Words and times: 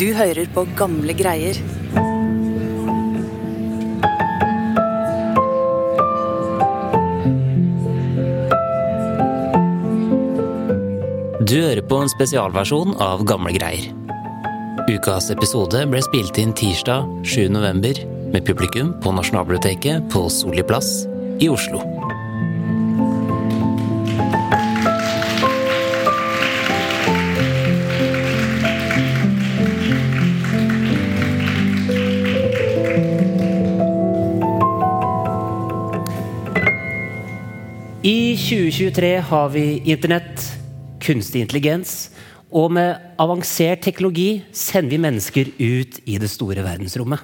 Du 0.00 0.06
hører 0.16 0.46
på 0.54 0.62
gamle 0.78 1.12
greier. 1.12 1.58
Du 11.44 11.58
hører 11.58 11.82
på 11.84 12.00
en 12.00 12.08
spesialversjon 12.08 12.96
av 12.96 13.26
Gamle 13.28 13.52
greier. 13.58 13.92
Ukas 14.88 15.28
episode 15.36 15.84
ble 15.92 16.00
spilt 16.08 16.40
inn 16.40 16.56
tirsdag 16.56 17.04
7. 17.20 17.50
november 17.52 18.00
med 18.32 18.46
publikum 18.48 18.96
på 19.04 19.12
Nasjonalbiblioteket 19.12 20.08
på 20.14 20.30
Solli 20.32 20.64
plass 20.64 21.02
i 21.44 21.52
Oslo. 21.52 21.99
2023 38.50 39.20
har 39.22 39.48
vi 39.48 39.78
internett, 39.92 40.40
kunstig 40.98 41.44
intelligens, 41.44 42.08
og 42.50 42.72
med 42.74 42.98
avansert 43.22 43.84
teknologi 43.84 44.40
sender 44.50 44.90
vi 44.90 44.98
mennesker 45.04 45.52
ut 45.60 46.00
i 46.10 46.16
det 46.18 46.30
store 46.32 46.64
verdensrommet. 46.66 47.22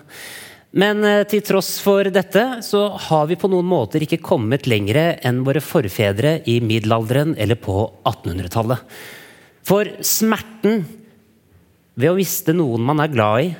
Men 0.78 1.02
eh, 1.02 1.24
til 1.26 1.42
tross 1.42 1.80
for 1.82 2.06
dette 2.14 2.44
så 2.62 2.84
har 3.08 3.26
vi 3.26 3.40
på 3.42 3.50
noen 3.50 3.66
måter 3.66 4.06
ikke 4.06 4.20
kommet 4.22 4.70
lengre 4.70 5.16
enn 5.26 5.42
våre 5.42 5.64
forfedre 5.64 6.36
i 6.46 6.60
middelalderen 6.62 7.34
eller 7.42 7.58
på 7.58 7.80
1800-tallet. 8.06 8.86
For 9.66 9.96
smerten 10.06 10.84
ved 11.98 12.12
å 12.12 12.20
miste 12.20 12.54
noen 12.54 12.86
man 12.86 13.02
er 13.02 13.10
glad 13.10 13.48
i, 13.48 13.54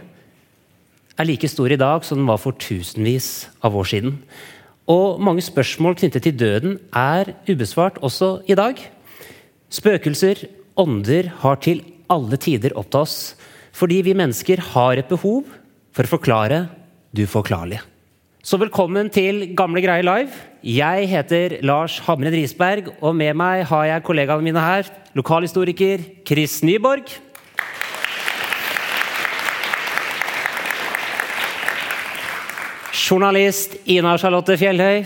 er 1.19 1.35
like 1.35 1.51
stor 1.51 1.75
i 1.75 1.83
dag 1.83 2.07
som 2.07 2.23
den 2.23 2.31
var 2.31 2.39
for 2.39 2.55
tusenvis 2.55 3.49
av 3.67 3.75
år 3.75 3.91
siden. 3.91 4.21
Og 4.87 5.19
mange 5.19 5.43
spørsmål 5.43 5.97
knyttet 5.99 6.23
til 6.23 6.37
døden 6.39 6.77
er 6.95 7.33
ubesvart 7.49 7.99
også 8.07 8.47
i 8.47 8.55
dag. 8.55 8.79
Spøkelser, 9.67 10.47
ånder, 10.79 11.33
har 11.43 11.59
til 11.59 11.83
alle 12.07 12.39
tider 12.39 12.77
opptatt 12.79 13.03
oss 13.03 13.19
fordi 13.77 13.99
vi 14.07 14.15
mennesker 14.17 14.63
har 14.73 14.97
et 14.97 15.11
behov 15.11 15.43
for 15.93 16.07
å 16.07 16.13
forklare 16.15 16.63
det 17.13 17.27
uforklarlige. 17.29 17.83
Så 18.47 18.57
velkommen 18.63 19.11
til 19.13 19.43
Gamle 19.59 19.83
greier 19.83 20.07
live. 20.07 20.31
Jeg 20.63 21.09
heter 21.11 21.57
Lars 21.67 21.99
Hamren 22.07 22.33
Risberg, 22.33 22.93
og 23.03 23.13
med 23.19 23.35
meg 23.37 23.65
har 23.69 23.89
jeg 23.91 24.05
kollegaene 24.07 24.47
mine 24.47 24.63
her. 24.63 24.89
Lokalhistoriker 25.19 26.05
Chris 26.25 26.61
Nyborg. 26.65 27.11
Journalist 32.97 33.75
Ina 33.85 34.15
Charlotte 34.17 34.57
Fjellhøy. 34.57 35.03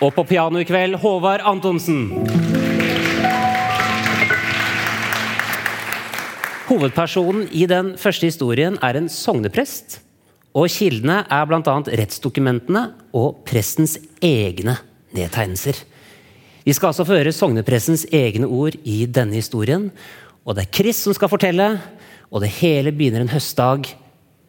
Og 0.00 0.14
på 0.16 0.24
piano 0.24 0.62
i 0.62 0.64
kveld 0.64 0.96
Håvard 1.02 1.44
Antonsen. 1.44 2.08
Hovedpersonen 6.66 7.44
i 7.52 7.66
den 7.68 7.92
første 8.00 8.30
historien 8.30 8.80
er 8.80 8.96
en 8.96 9.10
sogneprest. 9.12 10.00
Og 10.56 10.72
kildene 10.72 11.20
er 11.28 11.44
bl.a. 11.48 11.60
rettsdokumentene 11.60 12.86
og 13.12 13.42
prestens 13.44 13.98
egne 14.24 14.78
nedtegnelser. 15.12 15.76
Vi 16.64 16.72
skal 16.72 16.94
altså 16.94 17.04
få 17.04 17.20
høre 17.20 17.36
sogneprestens 17.36 18.08
egne 18.16 18.48
ord 18.48 18.80
i 18.82 19.04
denne 19.04 19.36
historien. 19.36 19.90
Og 20.46 20.56
det 20.56 20.64
er 20.64 20.74
Chris 20.78 21.04
som 21.04 21.14
skal 21.14 21.30
fortelle, 21.30 21.68
og 22.30 22.40
det 22.42 22.50
hele 22.58 22.92
begynner 22.92 23.20
en 23.22 23.34
høstdag 23.34 23.82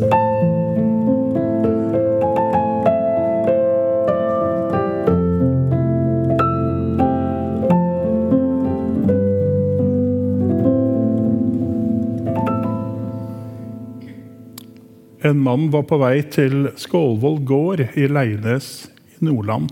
En 15.27 15.39
mann 15.43 15.71
var 15.73 15.83
på 15.89 15.97
vei 15.99 16.21
til 16.31 16.69
Skålvoll 16.79 17.41
gård 17.47 17.81
i 17.97 18.07
Leines 18.07 18.87
i 19.17 19.25
Nordland. 19.27 19.67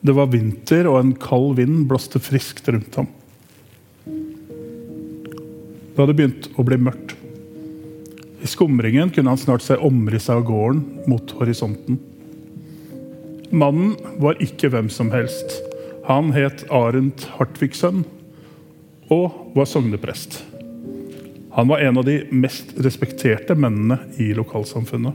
Det 0.00 0.12
var 0.16 0.32
vinter, 0.32 0.88
og 0.90 1.00
en 1.00 1.14
kald 1.20 1.56
vind 1.60 1.86
blåste 1.88 2.18
friskt 2.20 2.68
rundt 2.68 2.94
ham. 2.98 3.08
Det 6.00 6.06
hadde 6.06 6.16
begynt 6.16 6.46
å 6.56 6.64
bli 6.64 6.78
mørkt. 6.80 7.10
I 8.40 8.48
skumringen 8.48 9.10
kunne 9.12 9.34
han 9.34 9.40
snart 9.40 9.60
se 9.60 9.74
omrisset 9.84 10.32
av 10.32 10.46
gården 10.48 10.78
mot 11.12 11.34
horisonten. 11.36 11.98
Mannen 13.52 13.98
var 14.16 14.40
ikke 14.40 14.70
hvem 14.72 14.88
som 14.88 15.10
helst. 15.12 15.58
Han 16.06 16.30
het 16.32 16.64
Arendt 16.72 17.26
Hartvigsønn 17.34 18.06
og 19.12 19.52
var 19.52 19.68
sogneprest. 19.68 20.38
Han 21.58 21.68
var 21.68 21.84
en 21.84 22.00
av 22.00 22.08
de 22.08 22.16
mest 22.32 22.72
respekterte 22.80 23.58
mennene 23.60 24.00
i 24.16 24.30
lokalsamfunnet. 24.40 25.12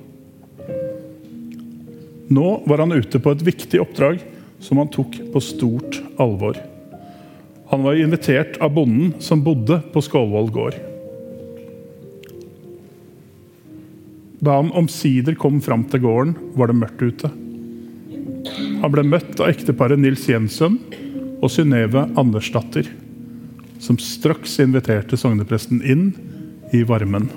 Nå 2.30 2.48
var 2.70 2.86
han 2.86 2.94
ute 2.94 3.18
på 3.18 3.34
et 3.34 3.42
viktig 3.50 3.82
oppdrag 3.82 4.22
som 4.62 4.78
han 4.78 4.94
tok 4.94 5.18
på 5.34 5.46
stort 5.50 5.98
alvor. 6.22 6.62
Han 7.70 7.84
var 7.84 7.98
invitert 7.98 8.58
av 8.58 8.74
bonden 8.74 9.14
som 9.20 9.42
bodde 9.44 9.80
på 9.94 10.02
Skålvoll 10.02 10.52
gård. 10.54 10.76
Da 14.46 14.60
han 14.60 14.70
omsider 14.78 15.34
kom 15.40 15.58
fram 15.64 15.88
til 15.90 16.04
gården, 16.04 16.36
var 16.54 16.70
det 16.70 16.78
mørkt 16.78 17.02
ute. 17.02 17.32
Han 18.84 18.92
ble 18.94 19.06
møtt 19.08 19.40
av 19.40 19.50
ekteparet 19.50 19.98
Nils 19.98 20.28
Jensson 20.30 20.78
og 21.42 21.50
Synnøve 21.50 22.06
Andersdatter, 22.20 22.86
som 23.82 23.98
straks 24.02 24.60
inviterte 24.62 25.18
sognepresten 25.18 25.82
inn 25.82 26.12
i 26.76 26.84
varmen. 26.86 27.32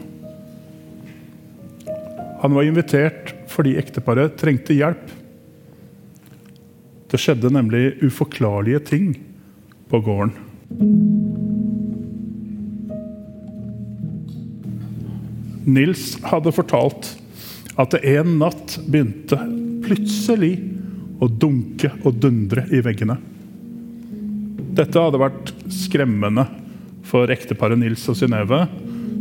Han 2.42 2.54
var 2.54 2.68
invitert 2.68 3.32
fordi 3.48 3.78
ekteparet 3.80 4.36
trengte 4.38 4.76
hjelp. 4.76 5.08
Det 7.08 7.18
skjedde 7.18 7.50
nemlig 7.54 7.96
uforklarlige 8.04 8.82
ting 8.92 9.08
på 9.90 10.00
gården. 10.04 10.34
Nils 15.68 16.14
hadde 16.24 16.52
fortalt 16.56 17.12
at 17.78 17.92
det 17.94 18.00
en 18.16 18.38
natt 18.40 18.78
begynte 18.88 19.38
plutselig 19.84 20.54
å 21.20 21.28
dunke 21.28 21.90
og 22.06 22.20
dundre 22.22 22.64
i 22.72 22.80
veggene. 22.84 23.18
Dette 24.78 25.02
hadde 25.02 25.20
vært 25.20 25.52
skremmende 25.74 26.46
for 27.08 27.30
ekteparet 27.32 27.80
Nils 27.80 28.04
og 28.10 28.18
Synnøve, 28.18 28.64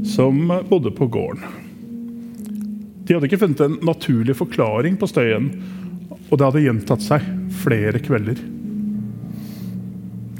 som 0.07 0.39
bodde 0.69 0.91
på 0.95 1.07
gården. 1.11 1.43
De 3.07 3.15
hadde 3.15 3.29
ikke 3.29 3.39
funnet 3.41 3.63
en 3.63 3.79
naturlig 3.87 4.35
forklaring 4.37 4.97
på 4.99 5.07
støyen, 5.09 5.49
og 6.27 6.35
det 6.35 6.47
hadde 6.47 6.63
gjentatt 6.65 7.03
seg 7.05 7.27
flere 7.63 8.01
kvelder. 8.03 8.39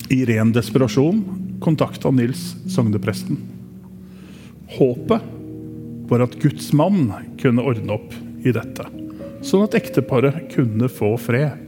I 0.09 0.25
ren 0.25 0.51
desperasjon 0.56 1.23
kontakta 1.59 2.12
Nils 2.12 2.56
sognepresten. 2.72 3.38
Håpet 4.78 5.22
var 6.07 6.23
at 6.23 6.38
Guds 6.40 6.69
mann 6.73 7.12
kunne 7.41 7.66
ordne 7.68 7.97
opp 7.97 8.16
i 8.47 8.53
dette, 8.56 8.85
sånn 9.44 9.66
at 9.66 9.75
ekteparet 9.75 10.47
kunne 10.53 10.88
få 10.88 11.12
fred. 11.19 11.59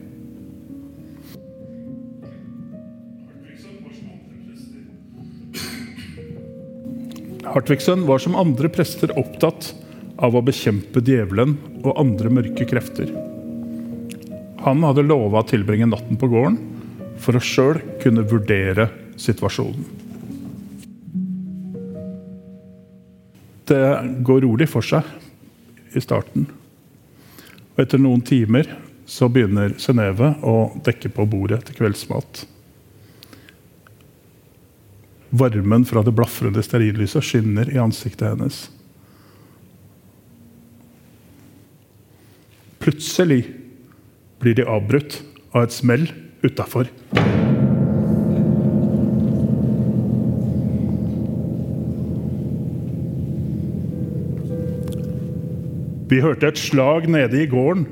Hartvigsen 7.49 8.07
var 8.07 8.23
som 8.23 8.39
andre 8.39 8.71
prester 8.71 9.11
opptatt 9.19 9.73
av 10.15 10.39
å 10.39 10.45
bekjempe 10.47 11.03
djevelen 11.03 11.57
og 11.81 11.95
andre 11.99 12.31
mørke 12.39 12.71
krefter. 12.71 13.11
Han 14.63 14.83
hadde 14.87 15.07
lova 15.07 15.43
å 15.43 15.49
tilbringe 15.49 15.91
natten 15.91 16.19
på 16.19 16.31
gården 16.31 16.78
for 17.19 17.37
å 17.37 17.43
sjøl 17.43 17.81
kunne 18.01 18.25
vurdere 18.27 18.87
situasjonen. 19.19 19.87
Det 23.69 23.81
går 24.25 24.41
rolig 24.47 24.65
for 24.71 24.85
seg 24.85 25.05
i 25.93 26.01
starten. 26.01 26.47
Og 27.75 27.83
etter 27.83 28.01
noen 28.01 28.23
timer 28.25 28.71
så 29.09 29.29
begynner 29.29 29.75
Synnøve 29.81 30.31
å 30.45 30.55
dekke 30.85 31.11
på 31.13 31.25
bordet 31.29 31.63
til 31.67 31.77
kveldsmat. 31.77 32.43
Varmen 35.29 35.85
fra 35.85 36.01
det 36.05 36.15
blafrende 36.17 36.63
stearinlyset 36.65 37.25
skinner 37.25 37.69
i 37.69 37.77
ansiktet 37.81 38.31
hennes. 38.31 38.63
Plutselig 42.81 43.43
blir 44.41 44.57
de 44.57 44.65
avbrutt 44.65 45.19
av 45.53 45.67
et 45.67 45.75
smell 45.75 46.07
utafor. 46.45 46.89
Vi 56.09 56.23
hørte 56.23 56.47
et 56.49 56.57
slag 56.57 57.05
nede 57.11 57.43
i 57.43 57.47
gården, 57.49 57.85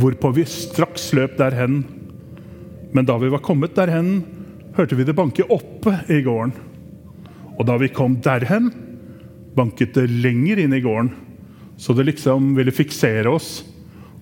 hvorpå 0.00 0.30
vi 0.32 0.46
straks 0.48 1.10
løp 1.12 1.36
derhen. 1.36 1.82
Men 2.96 3.04
da 3.04 3.18
vi 3.20 3.28
var 3.28 3.44
kommet 3.44 3.76
derhen, 3.76 4.22
hørte 4.78 4.96
vi 4.96 5.04
det 5.04 5.16
banke 5.18 5.44
oppe 5.52 5.92
i 6.08 6.22
gården. 6.24 6.54
Og 7.58 7.66
da 7.68 7.76
vi 7.76 7.90
kom 7.92 8.16
derhen, 8.24 8.70
banket 9.58 9.92
det 9.98 10.06
lenger 10.08 10.62
inn 10.62 10.72
i 10.72 10.80
gården, 10.80 11.12
så 11.76 11.92
det 11.94 12.08
liksom 12.08 12.54
ville 12.56 12.74
fiksere 12.74 13.28
oss 13.28 13.60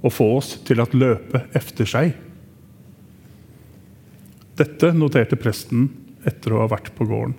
og 0.03 0.13
få 0.13 0.31
oss 0.41 0.57
til 0.67 0.83
at 0.83 0.97
løpe 0.97 1.45
efter 1.57 1.89
seg. 1.89 2.26
Dette 4.57 4.89
noterte 4.97 5.37
presten 5.37 5.91
etter 6.25 6.55
å 6.55 6.63
ha 6.63 6.71
vært 6.71 6.95
på 6.97 7.05
gården. 7.05 7.35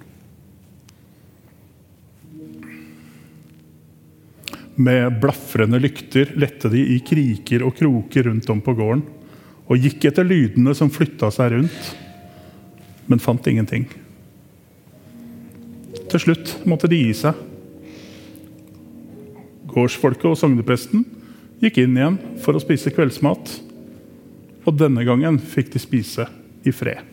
Med 4.78 5.18
blafrende 5.24 5.80
lykter 5.82 6.36
lette 6.38 6.70
de 6.70 6.84
i 6.94 7.00
kriker 7.02 7.66
og 7.66 7.74
kroker 7.80 8.30
rundt 8.30 8.52
om 8.54 8.62
på 8.62 8.76
gården 8.78 9.02
og 9.68 9.82
gikk 9.82 10.06
etter 10.12 10.28
lydene 10.28 10.76
som 10.78 10.94
flytta 10.94 11.32
seg 11.34 11.56
rundt, 11.56 11.90
men 13.10 13.20
fant 13.20 13.50
ingenting. 13.50 13.90
Til 16.08 16.22
slutt 16.22 16.54
måtte 16.70 16.88
de 16.88 17.02
gi 17.02 17.12
seg. 17.18 17.36
Gårdsfolket 19.74 20.30
og 20.30 20.38
sognepresten 20.40 21.04
gikk 21.66 21.82
inn 21.82 21.98
igjen 21.98 22.22
for 22.46 22.56
å 22.56 22.62
spise 22.62 22.94
kveldsmat. 22.94 23.58
Og 24.70 24.78
denne 24.78 25.04
gangen 25.08 25.42
fikk 25.42 25.74
de 25.74 25.82
spise 25.82 26.30
i 26.68 26.74
fred. 26.76 27.04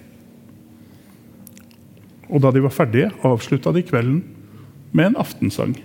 Og 2.29 2.41
da 2.43 2.51
de 2.55 2.62
var 2.65 2.75
ferdige, 2.75 3.12
avslutta 3.23 3.73
de 3.75 3.85
kvelden 3.87 4.23
med 4.95 5.12
en 5.12 5.21
aftensang. 5.21 5.77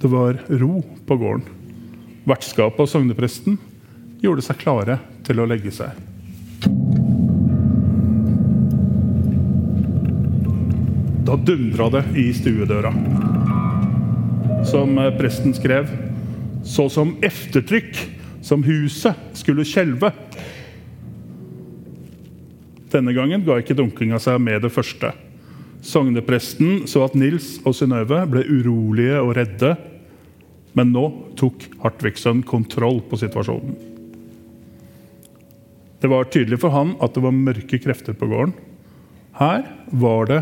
Det 0.00 0.10
var 0.10 0.40
ro 0.48 0.80
på 1.06 1.16
gården. 1.20 1.44
Vertskapet 2.24 2.80
og 2.80 2.88
sognepresten 2.90 3.58
gjorde 4.24 4.44
seg 4.44 4.58
klare 4.62 4.98
til 5.26 5.42
å 5.42 5.46
legge 5.48 5.72
seg. 5.74 5.92
Da 11.24 11.36
dundra 11.40 11.90
det 11.92 12.04
i 12.20 12.26
stuedøra. 12.36 12.92
Som 14.68 14.96
presten 15.18 15.56
skrev, 15.56 15.88
så 16.64 16.88
som 16.92 17.14
eftertrykk 17.24 17.96
som 18.44 18.64
huset 18.64 19.36
skulle 19.36 19.64
skjelve. 19.68 20.12
Denne 22.94 23.14
gangen 23.16 23.42
ga 23.42 23.58
ikke 23.58 23.74
dunkinga 23.74 24.20
seg 24.22 24.38
med 24.42 24.62
det 24.62 24.70
første. 24.70 25.10
Sognepresten 25.84 26.84
så 26.88 27.02
at 27.08 27.16
Nils 27.18 27.58
og 27.66 27.74
Synnøve 27.76 28.22
ble 28.30 28.44
urolige 28.46 29.18
og 29.18 29.34
redde. 29.36 29.74
Men 30.78 30.94
nå 30.94 31.08
tok 31.38 31.66
Hartvigsson 31.82 32.44
kontroll 32.46 33.02
på 33.08 33.18
situasjonen. 33.20 33.74
Det 36.00 36.10
var 36.12 36.28
tydelig 36.28 36.60
for 36.60 36.74
han 36.74 36.94
at 37.02 37.16
det 37.16 37.22
var 37.24 37.34
mørke 37.34 37.80
krefter 37.80 38.16
på 38.16 38.28
gården. 38.30 38.54
Her 39.40 39.64
var 39.90 40.28
det 40.30 40.40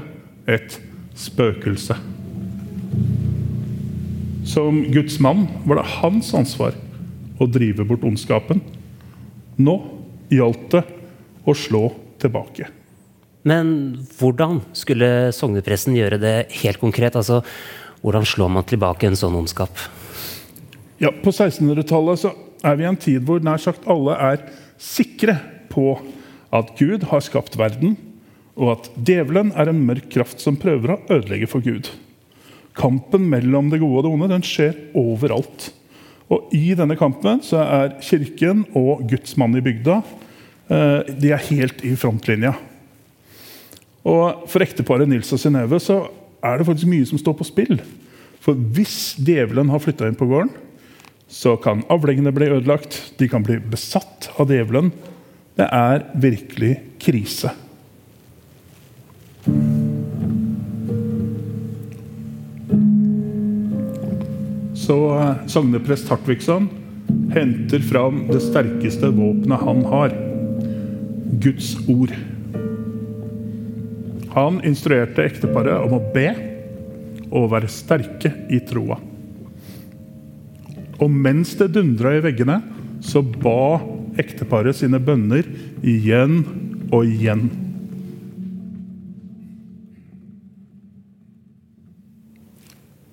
et 0.51 0.77
spøkelse. 1.17 1.97
Som 4.53 4.83
Guds 4.93 5.21
mann 5.23 5.47
var 5.65 5.79
det 5.79 5.91
hans 6.03 6.33
ansvar 6.37 6.77
å 7.41 7.49
drive 7.49 7.87
bort 7.89 8.05
ondskapen. 8.05 8.61
Nå 9.57 9.77
gjaldt 10.33 10.69
det 10.75 10.83
å 11.49 11.55
slå 11.57 11.87
tilbake. 12.23 12.71
Men 13.49 13.73
hvordan 14.19 14.61
skulle 14.77 15.33
sognepresten 15.35 15.97
gjøre 15.99 16.21
det 16.23 16.37
helt 16.63 16.81
konkret? 16.83 17.19
Altså, 17.19 17.43
Hvordan 18.03 18.25
slår 18.27 18.49
man 18.51 18.65
tilbake 18.67 19.07
en 19.07 19.15
sånn 19.15 19.37
ondskap? 19.39 19.79
Ja, 20.99 21.13
På 21.23 21.31
1600-tallet 21.31 22.25
er 22.67 22.79
vi 22.79 22.83
i 22.83 22.89
en 22.91 22.99
tid 22.99 23.23
hvor 23.27 23.43
nær 23.43 23.63
sagt 23.63 23.87
alle 23.91 24.17
er 24.19 24.41
sikre 24.83 25.37
på 25.71 25.95
at 26.53 26.73
Gud 26.79 27.07
har 27.13 27.23
skapt 27.23 27.55
verden, 27.61 27.95
og 28.59 28.73
at 28.75 28.89
djevelen 28.99 29.53
er 29.55 29.71
en 29.71 29.85
mørk 29.87 30.11
kraft 30.13 30.43
som 30.43 30.59
prøver 30.61 30.97
å 30.97 30.99
ødelegge 31.15 31.49
for 31.49 31.65
Gud. 31.65 31.93
Kampen 32.75 33.29
mellom 33.31 33.71
det 33.71 33.81
gode 33.81 34.03
og 34.03 34.05
det 34.05 34.13
onde 34.17 34.31
den 34.35 34.45
skjer 34.47 34.75
overalt. 34.99 35.71
Og 36.33 36.53
I 36.57 36.75
denne 36.77 36.99
kampen 36.99 37.41
så 37.45 37.63
er 37.63 37.97
Kirken 38.03 38.67
og 38.79 39.07
Guds 39.09 39.39
mann 39.41 39.55
i 39.57 39.65
bygda 39.65 40.01
de 40.73 41.33
er 41.35 41.43
helt 41.51 41.83
i 41.85 41.93
frontlinja. 41.99 42.55
Og 44.09 44.47
For 44.51 44.65
ekteparet 44.65 45.11
Nils 45.11 45.31
og 45.35 45.41
Synnøve 45.43 45.79
er 45.79 46.59
det 46.59 46.67
faktisk 46.67 46.91
mye 46.91 47.07
som 47.07 47.21
står 47.21 47.37
på 47.39 47.47
spill. 47.47 47.81
For 48.43 48.59
hvis 48.75 49.15
djevelen 49.23 49.71
har 49.71 49.83
flytta 49.83 50.09
inn 50.09 50.19
på 50.19 50.27
gården, 50.31 50.51
så 51.33 51.55
kan 51.57 51.85
avlingene 51.93 52.33
bli 52.35 52.51
ødelagt. 52.51 52.99
De 53.19 53.29
kan 53.31 53.45
bli 53.47 53.57
besatt 53.73 54.29
av 54.37 54.51
djevelen. 54.51 54.91
Det 55.57 55.69
er 55.69 56.05
virkelig 56.19 56.75
krise. 57.01 57.53
Så 64.83 64.99
eh, 65.15 65.47
sogneprest 65.47 66.11
Hartvigsson 66.11 66.67
henter 67.33 67.85
fram 67.87 68.27
det 68.33 68.43
sterkeste 68.43 69.13
våpenet 69.15 69.63
han 69.63 69.87
har. 69.89 70.32
Guds 71.41 71.75
ord. 71.89 72.13
Han 74.33 74.61
instruerte 74.65 75.25
ekteparet 75.25 75.81
om 75.85 75.97
å 75.97 76.05
be 76.13 76.29
og 77.33 77.51
være 77.53 77.71
sterke 77.73 78.33
i 78.53 78.61
troa. 78.69 78.99
Og 81.03 81.11
mens 81.11 81.55
det 81.59 81.73
dundra 81.75 82.15
i 82.17 82.23
veggene, 82.25 82.61
så 83.03 83.23
ba 83.25 83.81
ekteparet 84.21 84.77
sine 84.79 85.01
bønner 85.03 85.49
igjen 85.81 86.43
og 86.93 87.09
igjen. 87.09 87.49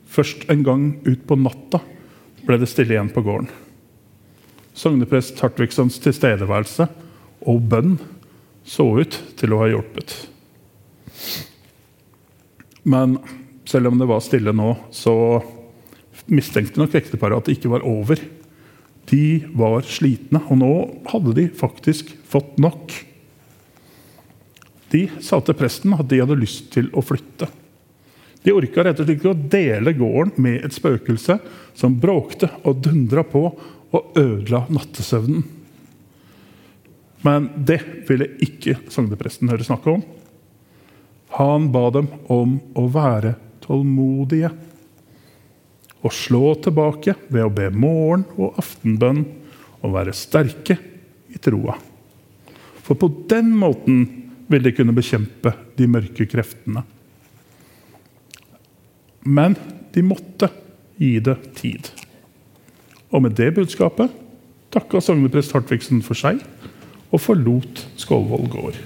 Først 0.10 0.44
en 0.52 0.66
gang 0.68 0.86
utpå 1.08 1.38
natta 1.40 1.80
ble 2.44 2.58
det 2.60 2.68
stille 2.70 2.96
igjen 2.96 3.12
på 3.14 3.24
gården. 3.24 3.48
Sogneprest 4.76 5.40
Hartvigsons 5.44 6.00
tilstedeværelse 6.04 6.88
og 7.48 7.62
bønn 7.72 7.98
så 8.68 8.86
ut 9.00 9.16
til 9.40 9.54
å 9.54 9.62
ha 9.64 9.70
hjulpet. 9.72 10.16
Men 12.90 13.18
selv 13.70 13.92
om 13.92 14.00
det 14.00 14.08
var 14.10 14.24
stille 14.24 14.54
nå, 14.56 14.74
så 14.92 15.14
mistenkte 16.30 16.82
nok 16.82 16.96
ekteparet 16.98 17.40
at 17.40 17.50
det 17.50 17.58
ikke 17.58 17.72
var 17.74 17.86
over. 17.88 18.22
De 19.10 19.42
var 19.58 19.86
slitne, 19.90 20.42
og 20.50 20.60
nå 20.62 20.74
hadde 21.10 21.36
de 21.38 21.48
faktisk 21.58 22.12
fått 22.30 22.58
nok. 22.62 22.94
De 24.90 25.06
sa 25.22 25.40
til 25.46 25.58
presten 25.58 25.94
at 25.98 26.08
de 26.10 26.22
hadde 26.22 26.38
lyst 26.40 26.72
til 26.74 26.90
å 26.98 27.04
flytte. 27.06 27.50
De 28.46 28.54
orka 28.56 28.86
rett 28.86 29.02
og 29.02 29.06
slett 29.06 29.18
ikke 29.18 29.34
å 29.34 29.48
dele 29.52 29.94
gården 29.98 30.38
med 30.42 30.64
et 30.64 30.74
spøkelse 30.74 31.38
som 31.78 31.98
bråkte 32.02 32.50
og 32.64 32.80
dundra 32.86 33.26
på 33.28 33.44
og 33.50 34.18
ødela 34.18 34.64
nattesøvnen. 34.72 35.44
Men 37.26 37.50
det 37.68 37.82
ville 38.08 38.30
ikke 38.44 38.78
sognepresten 38.92 39.52
høre 39.52 39.66
snakke 39.68 39.98
om. 39.98 40.04
Han 41.38 41.68
ba 41.74 41.90
dem 41.94 42.08
om 42.32 42.58
å 42.80 42.86
være 42.92 43.36
tålmodige 43.64 44.52
og 46.00 46.16
slå 46.16 46.54
tilbake 46.64 47.16
ved 47.28 47.44
å 47.44 47.52
be 47.54 47.68
morgen- 47.76 48.26
og 48.38 48.58
aftenbønn 48.62 49.26
og 49.84 49.94
være 49.94 50.16
sterke 50.16 50.78
i 51.30 51.42
troa. 51.44 51.76
For 52.84 52.98
på 52.98 53.12
den 53.30 53.52
måten 53.60 54.06
vil 54.50 54.64
de 54.66 54.74
kunne 54.74 54.96
bekjempe 54.96 55.54
de 55.78 55.88
mørke 55.92 56.26
kreftene. 56.26 56.82
Men 59.28 59.58
de 59.94 60.02
måtte 60.02 60.50
gi 60.98 61.20
det 61.22 61.36
tid. 61.60 61.92
Og 63.12 63.26
med 63.26 63.36
det 63.38 63.52
budskapet 63.58 64.14
takka 64.74 65.02
sogneprest 65.04 65.54
Hartvigsen 65.54 66.02
for 66.06 66.18
seg 66.18 66.42
og 67.10 67.22
forlot 67.24 67.84
Skålvoll 68.00 68.48
gård. 68.54 68.78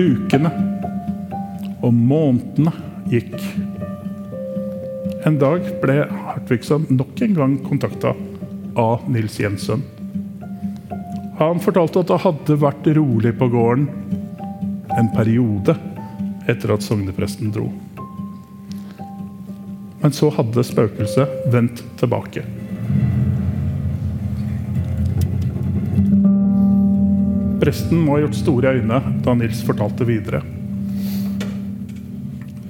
Ukene 0.00 0.52
og 1.80 1.92
månedene 1.96 2.72
gikk. 3.10 3.36
En 5.28 5.36
dag 5.40 5.64
ble 5.82 6.04
Hartvigsen 6.08 6.86
nok 6.94 7.20
en 7.24 7.34
gang 7.36 7.56
kontakta 7.64 8.14
av 8.78 9.08
Nils 9.12 9.36
Jensen. 9.40 9.82
Han 11.40 11.60
fortalte 11.60 12.02
at 12.02 12.12
det 12.12 12.20
hadde 12.24 12.58
vært 12.60 12.88
rolig 12.96 13.32
på 13.40 13.48
gården 13.52 13.88
en 14.96 15.12
periode 15.14 15.76
etter 16.50 16.74
at 16.74 16.84
sognepresten 16.84 17.52
dro. 17.54 17.68
Men 20.00 20.14
så 20.16 20.30
hadde 20.32 20.64
spøkelset 20.64 21.50
vendt 21.52 21.82
tilbake. 22.00 22.44
Presten 27.60 28.00
må 28.00 28.16
ha 28.16 28.22
gjort 28.22 28.38
store 28.38 28.72
øyne 28.78 29.00
da 29.24 29.34
Nils 29.36 29.60
fortalte 29.66 30.06
videre. 30.08 30.40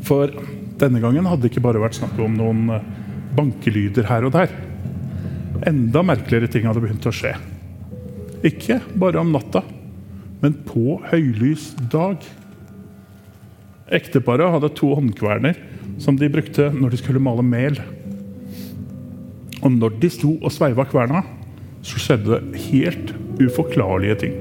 For 0.08 0.32
denne 0.80 0.98
gangen 1.02 1.28
hadde 1.28 1.44
det 1.44 1.52
ikke 1.52 1.62
bare 1.62 1.82
vært 1.82 2.00
snakk 2.00 2.18
om 2.18 2.34
noen 2.34 2.64
eh, 2.74 2.90
bankelyder 3.36 4.08
her 4.10 4.26
og 4.26 4.34
der. 4.34 4.50
Enda 5.70 6.02
merkeligere 6.02 6.50
ting 6.50 6.66
hadde 6.66 6.82
begynt 6.82 7.06
å 7.06 7.14
skje. 7.14 7.36
Ikke 8.46 8.80
bare 8.98 9.20
om 9.20 9.30
natta, 9.30 9.62
men 10.40 10.56
på 10.66 10.98
høylys 11.12 11.70
dag. 11.92 12.24
Ekteparet 13.94 14.56
hadde 14.56 14.72
to 14.74 14.90
håndkverner 14.96 15.58
som 15.98 16.18
de 16.18 16.30
brukte 16.32 16.70
når 16.74 16.92
de 16.92 17.00
skulle 17.00 17.22
male 17.22 17.44
mel. 17.44 17.80
Og 19.60 19.72
når 19.74 19.98
de 20.00 20.10
sto 20.12 20.36
og 20.38 20.52
sveiva 20.54 20.86
kverna, 20.88 21.24
så 21.82 22.00
skjedde 22.00 22.38
det 22.38 22.62
helt 22.68 23.12
uforklarlige 23.40 24.18
ting. 24.24 24.36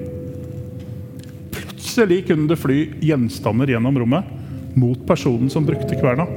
Plutselig 1.55 2.25
kunne 2.27 2.49
det 2.51 2.59
fly 2.59 2.79
gjenstander 3.03 3.71
gjennom 3.73 3.97
rommet 3.99 4.77
mot 4.79 4.99
personen 5.07 5.49
som 5.51 5.65
brukte 5.67 5.97
kverna. 5.99 6.27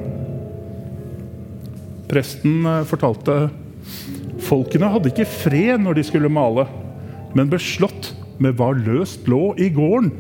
Presten 2.11 2.67
eh, 2.67 2.85
fortalte 2.89 3.47
folkene 4.43 4.91
hadde 4.93 5.13
ikke 5.13 5.29
fred 5.29 5.83
når 5.83 5.99
de 5.99 6.07
skulle 6.07 6.33
male, 6.33 6.67
men 7.37 7.51
ble 7.51 7.61
slått 7.63 8.13
med 8.43 8.59
hva 8.59 8.73
løst 8.77 9.29
lå 9.31 9.53
i 9.61 9.71
gården. 9.73 10.11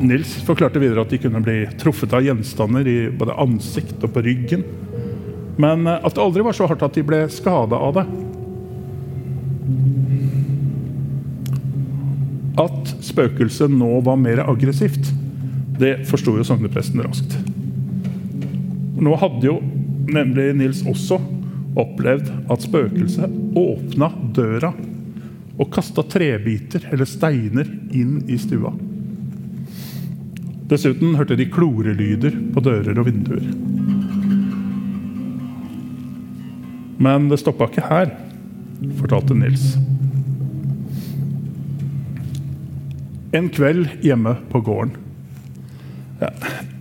Nils 0.00 0.32
forklarte 0.46 0.80
videre 0.80 1.02
at 1.04 1.12
de 1.12 1.18
kunne 1.20 1.42
bli 1.44 1.58
truffet 1.80 2.12
av 2.16 2.24
gjenstander 2.24 2.88
i 2.88 2.98
både 3.12 3.36
ansikt 3.42 4.00
og 4.06 4.14
på 4.14 4.22
ryggen. 4.24 4.64
Men 5.60 5.86
eh, 5.86 6.00
at 6.00 6.16
det 6.16 6.24
aldri 6.24 6.44
var 6.46 6.56
så 6.56 6.68
hardt 6.70 6.84
at 6.86 6.96
de 6.96 7.04
ble 7.04 7.22
skada 7.32 7.76
av 7.76 7.98
det. 7.98 8.06
At 12.60 12.94
spøkelset 13.04 13.72
nå 13.72 14.00
var 14.04 14.20
mer 14.20 14.42
aggressivt, 14.44 15.12
det 15.80 16.00
forsto 16.08 16.34
jo 16.36 16.44
sognepresten 16.44 17.00
raskt. 17.04 17.36
Nå 19.00 19.14
hadde 19.20 19.46
jo 19.46 19.58
nemlig 20.10 20.50
Nils 20.58 20.82
også 20.88 21.20
opplevd 21.78 22.28
at 22.50 22.64
spøkelset 22.64 23.56
åpna 23.56 24.10
døra 24.36 24.72
og 25.60 25.68
kasta 25.72 26.02
trebiter 26.08 26.88
eller 26.90 27.08
steiner 27.08 27.68
inn 27.96 28.22
i 28.28 28.38
stua. 28.40 28.72
Dessuten 30.70 31.16
hørte 31.18 31.34
de 31.34 31.48
klorelyder 31.50 32.36
på 32.54 32.62
dører 32.62 32.98
og 33.00 33.08
vinduer. 33.08 33.46
Men 37.00 37.26
det 37.30 37.40
stoppa 37.40 37.66
ikke 37.66 37.86
her, 37.88 38.12
fortalte 39.00 39.34
Nils. 39.34 39.72
En 43.34 43.48
kveld 43.50 43.88
hjemme 44.04 44.36
på 44.52 44.60
gården. 44.66 44.94
Ja, 46.20 46.30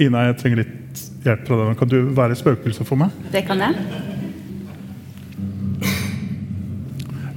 Ina, 0.02 0.28
jeg 0.28 0.38
trenger 0.42 0.64
litt 0.64 1.04
hjelp 1.26 1.44
fra 1.48 1.60
deg. 1.60 1.76
Kan 1.80 1.92
du 1.92 2.00
være 2.18 2.38
spøkelse 2.38 2.86
for 2.86 3.00
meg? 3.00 3.14
Det 3.34 3.46
kan 3.48 3.62
jeg. 3.64 3.74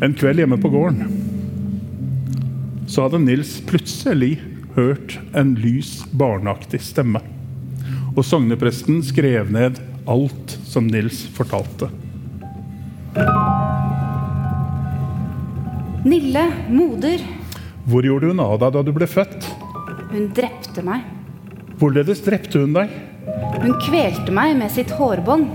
En 0.02 0.16
kveld 0.18 0.42
hjemme 0.42 0.58
på 0.58 0.72
gården 0.72 1.04
så 2.90 3.06
hadde 3.06 3.22
Nils 3.22 3.54
plutselig 3.64 4.34
hørt 4.76 5.18
en 5.36 5.54
lys, 5.58 6.02
barneaktig 6.12 6.80
stemme. 6.84 7.20
Og 8.16 8.24
sognepresten 8.26 9.00
skrev 9.04 9.50
ned 9.52 9.80
alt 10.10 10.56
som 10.68 10.88
Nils 10.90 11.22
fortalte. 11.36 11.88
Nille, 16.04 16.44
moder, 16.72 17.22
Hvor 17.86 18.02
gjorde 18.06 18.30
hun 18.30 18.40
av 18.42 18.58
deg 18.62 18.72
da 18.76 18.82
du 18.86 18.92
ble 18.94 19.06
født? 19.10 19.48
hun 20.12 20.26
drepte 20.36 20.82
meg. 20.84 21.06
Hvorledes 21.80 22.20
drepte 22.22 22.60
hun 22.60 22.74
deg? 22.76 22.90
Hun 23.62 23.72
kvelte 23.86 24.34
meg 24.34 24.56
med 24.58 24.70
sitt 24.74 24.90
hårbånd. 24.98 25.48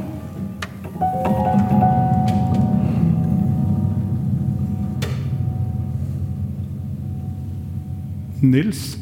Nils 8.41 8.97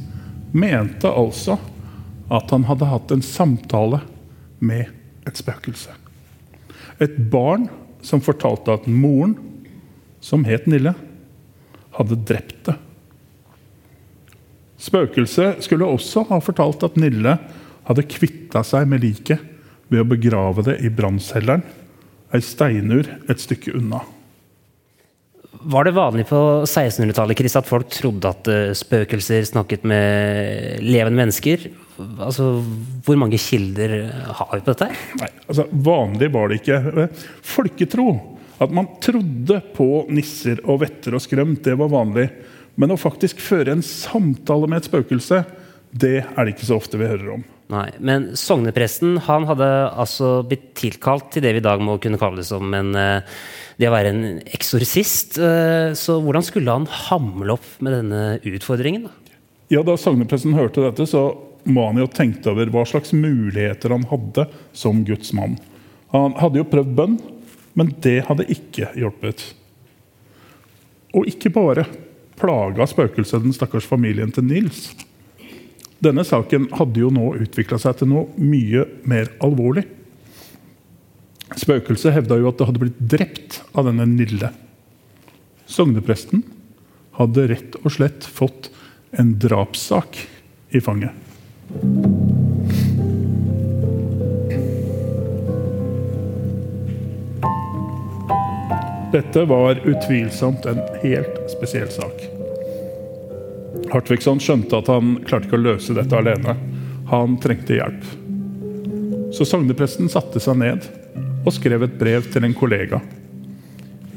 mente 0.55 1.09
altså 1.11 1.57
at 2.31 2.51
han 2.53 2.65
hadde 2.69 2.87
hatt 2.89 3.11
en 3.13 3.23
samtale 3.25 3.99
med 4.63 4.89
et 5.27 5.37
spøkelse. 5.37 5.91
Et 7.03 7.17
barn 7.31 7.67
som 8.05 8.23
fortalte 8.23 8.73
at 8.73 8.87
moren, 8.87 9.35
som 10.23 10.45
het 10.47 10.65
Nille, 10.69 10.95
hadde 11.97 12.17
drept 12.27 12.65
det. 12.69 12.75
Spøkelset 14.85 15.63
skulle 15.65 15.87
også 15.87 16.25
ha 16.29 16.39
fortalt 16.43 16.83
at 16.85 16.97
Nille 16.99 17.37
hadde 17.85 18.09
kvitta 18.09 18.63
seg 18.65 18.87
med 18.89 19.03
liket 19.05 19.41
ved 19.91 20.01
å 20.01 20.09
begrave 20.09 20.65
det 20.65 20.79
i 20.85 20.91
brannkjelleren, 20.93 21.63
ei 22.33 22.41
steinur 22.43 23.07
et 23.29 23.41
stykke 23.41 23.75
unna. 23.77 24.01
Var 25.65 25.87
det 25.87 25.95
vanlig 25.95 26.27
på 26.29 26.37
1600-tallet 26.67 27.39
Chris, 27.39 27.55
at 27.57 27.65
folk 27.65 27.89
trodde 27.89 28.29
at 28.29 28.49
eh, 28.51 28.75
spøkelser 28.77 29.47
snakket 29.49 29.85
med 29.89 30.83
levende 30.85 31.17
mennesker? 31.23 31.63
Altså, 32.21 32.51
Hvor 33.05 33.17
mange 33.17 33.39
kilder 33.41 33.95
har 34.37 34.51
vi 34.51 34.61
på 34.61 34.75
dette? 34.75 34.91
Nei, 35.21 35.31
altså 35.47 35.65
Vanlig 35.71 36.29
var 36.35 36.51
det 36.51 36.59
ikke. 36.61 37.07
Folketro, 37.55 38.07
at 38.61 38.75
man 38.77 38.91
trodde 39.01 39.57
på 39.73 39.89
nisser 40.13 40.61
og 40.69 40.83
vetter 40.83 41.17
og 41.17 41.23
skrømt, 41.25 41.63
det 41.65 41.73
var 41.79 41.89
vanlig. 41.93 42.27
Men 42.77 42.93
å 42.93 42.99
faktisk 42.99 43.41
føre 43.41 43.73
en 43.73 43.83
samtale 43.85 44.69
med 44.69 44.83
et 44.83 44.91
spøkelse, 44.91 45.41
det 45.95 46.17
er 46.27 46.41
det 46.43 46.53
ikke 46.53 46.69
så 46.69 46.77
ofte 46.77 46.99
vi 46.99 47.09
hører 47.09 47.37
om. 47.39 47.45
Nei, 47.73 47.87
Men 47.97 48.27
sognepresten 48.37 49.17
han 49.25 49.47
hadde 49.49 49.67
altså 49.97 50.43
blitt 50.45 50.75
tilkalt 50.77 51.31
til 51.33 51.41
det 51.41 51.55
vi 51.55 51.61
i 51.63 51.65
dag 51.65 51.81
må 51.81 51.95
kunne 52.01 52.19
kalle 52.21 52.37
det 52.37 52.45
som 52.45 52.73
en, 52.77 52.91
eh, 52.95 53.21
det 53.81 53.89
å 53.89 53.95
være 53.95 54.11
en 54.13 54.41
eksorsist. 54.45 55.39
eh, 55.39 55.93
Så 55.97 56.21
hvordan 56.21 56.45
skulle 56.45 56.71
han 56.71 56.85
hamle 56.85 57.53
opp 57.57 57.81
med 57.81 57.93
denne 57.93 58.39
utfordringen? 58.45 59.03
da? 59.03 59.09
Ja, 59.69 59.81
Da 59.81 59.95
sognepresten 59.97 60.53
hørte 60.53 60.83
dette, 60.85 61.07
så 61.09 61.35
må 61.65 61.87
han 61.87 61.97
jo 61.97 62.05
tenkt 62.05 62.45
over 62.45 62.67
hva 62.67 62.85
slags 62.85 63.11
muligheter 63.13 63.89
han 63.89 64.05
hadde 64.05 64.47
som 64.71 65.03
Guds 65.03 65.33
mann. 65.33 65.57
Han 66.11 66.33
hadde 66.33 66.57
jo 66.61 66.63
prøvd 66.69 66.95
bønn, 66.95 67.19
men 67.73 67.95
det 67.99 68.25
hadde 68.27 68.45
ikke 68.45 68.93
hjulpet. 68.95 69.53
Og 71.15 71.25
ikke 71.25 71.51
bare 71.51 71.87
plaga 72.37 72.85
spøkelset 72.85 73.41
den 73.41 73.55
stakkars 73.55 73.87
familien 73.87 74.31
til 74.31 74.43
Nils. 74.43 74.93
Denne 76.05 76.21
saken 76.27 76.67
hadde 76.77 77.01
jo 77.01 77.07
nå 77.09 77.31
utvikla 77.41 77.79
seg 77.81 77.97
til 77.97 78.11
noe 78.11 78.27
mye 78.37 78.83
mer 79.09 79.31
alvorlig. 79.43 79.87
Spøkelset 81.57 82.13
hevda 82.13 82.37
jo 82.37 82.51
at 82.51 82.59
det 82.59 82.67
hadde 82.69 82.81
blitt 82.83 82.99
drept 83.15 83.57
av 83.73 83.87
denne 83.87 84.05
Nille. 84.11 84.51
Sognepresten 85.65 86.43
hadde 87.17 87.47
rett 87.49 87.77
og 87.81 87.95
slett 87.95 88.27
fått 88.27 88.69
en 89.17 89.33
drapssak 89.41 90.19
i 90.75 90.83
fanget. 90.83 91.15
Dette 99.15 99.45
var 99.49 99.79
utvilsomt 99.87 100.69
en 100.69 100.85
helt 101.01 101.45
spesiell 101.55 101.89
sak. 101.89 102.34
Hartvigsson 103.95 104.41
skjønte 104.43 104.75
at 104.81 104.89
han 104.91 105.15
klarte 105.23 105.47
ikke 105.47 105.55
å 105.55 105.65
løse 105.69 105.95
dette 105.95 106.17
alene. 106.17 106.57
Han 107.13 107.37
trengte 107.39 107.77
hjelp. 107.77 108.03
Så 109.35 109.47
sognepresten 109.47 110.09
satte 110.11 110.41
seg 110.43 110.59
ned 110.59 110.87
og 111.45 111.53
skrev 111.55 111.85
et 111.85 111.95
brev 111.99 112.27
til 112.33 112.43
en 112.47 112.55
kollega. 112.57 112.99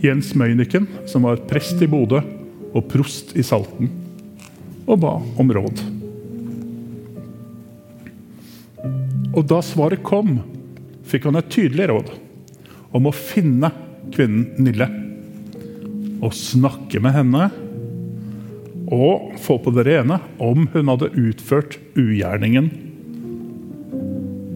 Jens 0.03 0.33
Møyniken, 0.39 0.89
som 1.11 1.27
var 1.29 1.45
prest 1.51 1.83
i 1.83 1.89
Bodø 1.91 2.21
og 2.75 2.89
prost 2.91 3.35
i 3.39 3.45
Salten, 3.47 3.91
og 4.89 4.99
ba 5.03 5.15
om 5.39 5.53
råd. 5.55 5.83
Og 9.39 9.47
da 9.47 9.61
svaret 9.63 10.03
kom, 10.07 10.41
fikk 11.07 11.29
han 11.29 11.39
et 11.39 11.51
tydelig 11.53 11.89
råd 11.93 12.13
om 12.99 13.07
å 13.07 13.15
finne 13.15 13.71
kvinnen 14.15 14.59
Nille. 14.65 14.89
Og 16.19 16.35
snakke 16.35 16.99
med 17.03 17.15
henne 17.15 17.49
og 18.89 19.35
få 19.43 19.59
på 19.63 19.73
det 19.77 19.87
rene 19.89 20.21
om 20.43 20.69
hun 20.73 20.93
hadde 20.93 21.13
utført 21.13 21.79
ugjerningen. 21.99 22.71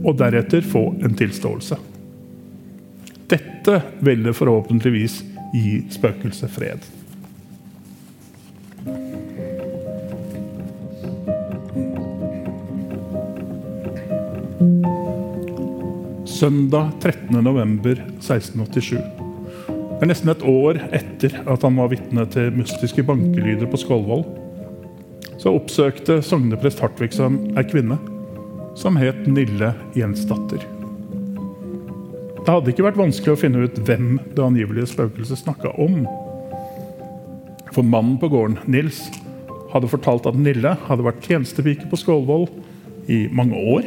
Og 0.02 0.16
deretter 0.18 0.64
få 0.66 0.88
en 1.04 1.14
tilståelse. 1.18 1.78
Dette 3.32 3.78
ville 4.04 4.34
forhåpentligvis 4.36 5.20
gi 5.52 5.78
spøkelset 5.92 6.52
fred. 6.52 6.90
søndag 16.42 16.90
13.11.1687. 17.00 19.21
Er 20.02 20.08
nesten 20.10 20.32
et 20.32 20.40
år 20.42 20.80
etter 20.90 21.36
at 21.46 21.62
han 21.62 21.76
var 21.78 21.92
vitne 21.92 22.24
til 22.34 22.48
mystiske 22.56 23.04
bankelyder 23.06 23.68
på 23.70 23.78
Skålvoll. 23.78 24.24
Så 25.38 25.52
oppsøkte 25.54 26.16
sogneprest 26.26 26.82
Hartvigsson 26.82 27.36
ei 27.54 27.62
kvinne 27.70 28.00
som 28.74 28.98
het 28.98 29.20
Nille 29.30 29.68
Jensdatter. 29.94 30.64
Det 32.42 32.50
hadde 32.50 32.72
ikke 32.72 32.88
vært 32.88 32.98
vanskelig 32.98 33.36
å 33.36 33.38
finne 33.38 33.62
ut 33.62 33.78
hvem 33.86 34.16
det 34.34 34.42
angivelige 34.42 34.90
spøkelset 34.90 35.44
snakka 35.44 35.70
om. 35.78 36.02
For 37.70 37.86
mannen 37.86 38.18
på 38.18 38.32
gården, 38.32 38.58
Nils, 38.66 39.04
hadde 39.70 39.92
fortalt 39.92 40.26
at 40.26 40.40
Nille 40.40 40.74
hadde 40.88 41.06
vært 41.06 41.22
tjenestepike 41.30 41.86
på 41.92 42.00
Skålvoll 42.02 42.48
i 43.06 43.28
mange 43.30 43.54
år, 43.76 43.86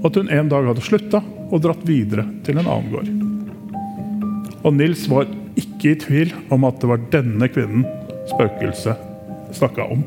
og 0.00 0.08
at 0.08 0.22
hun 0.22 0.32
en 0.32 0.50
dag 0.56 0.72
hadde 0.72 0.88
slutta 0.88 1.20
og 1.50 1.60
dratt 1.68 1.84
videre 1.84 2.24
til 2.48 2.56
en 2.56 2.64
annen 2.64 2.90
gård. 2.96 3.23
Og 4.64 4.72
Nils 4.72 5.04
var 5.12 5.28
ikke 5.60 5.92
i 5.92 5.98
tvil 6.00 6.32
om 6.54 6.64
at 6.64 6.80
det 6.80 6.88
var 6.88 7.02
denne 7.12 7.48
kvinnen 7.52 7.84
spøkelset 8.30 8.96
snakka 9.54 9.84
om. 9.92 10.04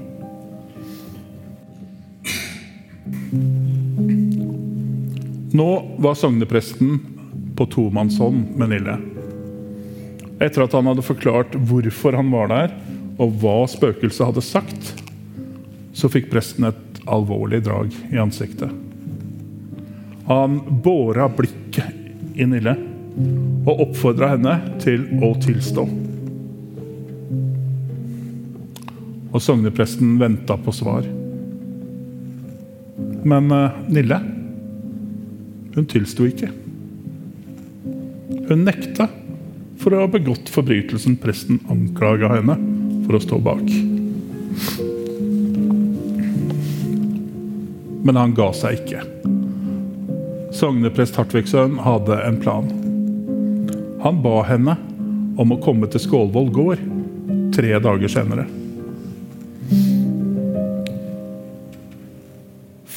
Nå 5.57 5.69
var 6.01 6.17
sognepresten 6.17 6.97
på 7.57 7.69
tomannshånd 7.73 8.57
med 8.57 8.73
Nille. 8.73 8.97
Etter 10.41 10.65
at 10.65 10.73
han 10.77 10.89
hadde 10.89 11.05
forklart 11.05 11.55
hvorfor 11.69 12.17
han 12.17 12.33
var 12.33 12.51
der, 12.51 12.73
og 13.17 13.37
hva 13.41 13.59
spøkelset 13.69 14.25
hadde 14.27 14.45
sagt, 14.45 14.91
så 15.97 16.09
fikk 16.13 16.29
presten 16.33 16.67
et 16.69 17.01
alvorlig 17.09 17.63
drag 17.65 17.93
i 18.13 18.19
ansiktet. 18.21 18.73
Han 20.27 20.59
båra 20.83 21.29
blikket 21.31 22.37
i 22.37 22.45
Nille 22.45 22.75
og 23.67 23.81
oppfordra 23.87 24.31
henne 24.35 24.53
til 24.81 25.03
å 25.25 25.33
tilstå. 25.43 25.83
Og 29.33 29.43
sognepresten 29.43 30.15
venta 30.21 30.57
på 30.61 30.73
svar. 30.75 31.07
Men 33.27 33.51
uh, 33.51 33.75
Nille, 33.91 34.21
hun 35.75 35.89
tilsto 35.89 36.27
ikke. 36.29 36.49
Hun 38.47 38.63
nekta 38.63 39.09
for 39.77 39.93
å 39.93 40.05
ha 40.05 40.09
begått 40.09 40.49
forbrytelsen 40.49 41.19
presten 41.21 41.59
anklaga 41.71 42.31
henne 42.37 42.55
for 43.05 43.17
å 43.17 43.23
stå 43.23 43.41
bak. 43.43 43.67
Men 48.07 48.15
han 48.15 48.33
ga 48.37 48.49
seg 48.55 48.79
ikke. 48.79 49.03
Sogneprest 50.55 51.19
Hartvigsøen 51.19 51.75
hadde 51.83 52.21
en 52.23 52.39
plan. 52.41 52.76
Han 54.03 54.21
ba 54.21 54.43
henne 54.45 54.75
om 55.37 55.53
å 55.53 55.59
komme 55.61 55.89
til 55.89 56.01
Skålvoll 56.01 56.51
gård 56.53 56.81
tre 57.55 57.71
dager 57.81 58.11
senere. 58.11 58.45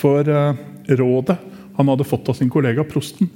For 0.00 0.28
uh, 0.28 0.56
rådet 1.00 1.36
han 1.76 1.88
hadde 1.88 2.04
fått 2.08 2.28
av 2.28 2.36
sin 2.36 2.52
kollega 2.52 2.84
prosten, 2.84 3.30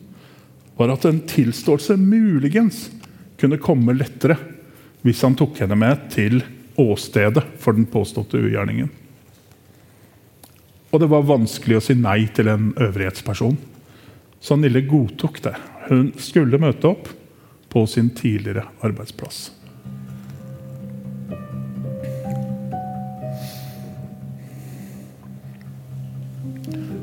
var 0.76 0.92
at 0.92 1.06
en 1.08 1.22
tilståelse 1.28 1.96
muligens 2.00 2.88
kunne 3.40 3.60
komme 3.62 3.94
lettere 3.96 4.36
hvis 5.04 5.22
han 5.24 5.36
tok 5.38 5.60
henne 5.62 5.78
med 5.78 6.08
til 6.12 6.42
åstedet 6.80 7.44
for 7.62 7.76
den 7.76 7.88
påståtte 7.88 8.40
ugjerningen. 8.40 8.90
Og 10.92 11.00
det 11.00 11.08
var 11.10 11.26
vanskelig 11.26 11.78
å 11.78 11.84
si 11.84 11.96
nei 11.98 12.26
til 12.34 12.48
en 12.52 12.72
øvrighetsperson, 12.76 13.56
så 14.44 14.56
Nille 14.60 14.84
godtok 14.84 15.40
det. 15.46 15.54
Hun 15.88 16.10
skulle 16.20 16.60
møte 16.60 16.90
opp 16.92 17.08
på 17.74 17.82
sin 17.90 18.12
tidligere 18.14 18.68
arbeidsplass. 18.86 19.48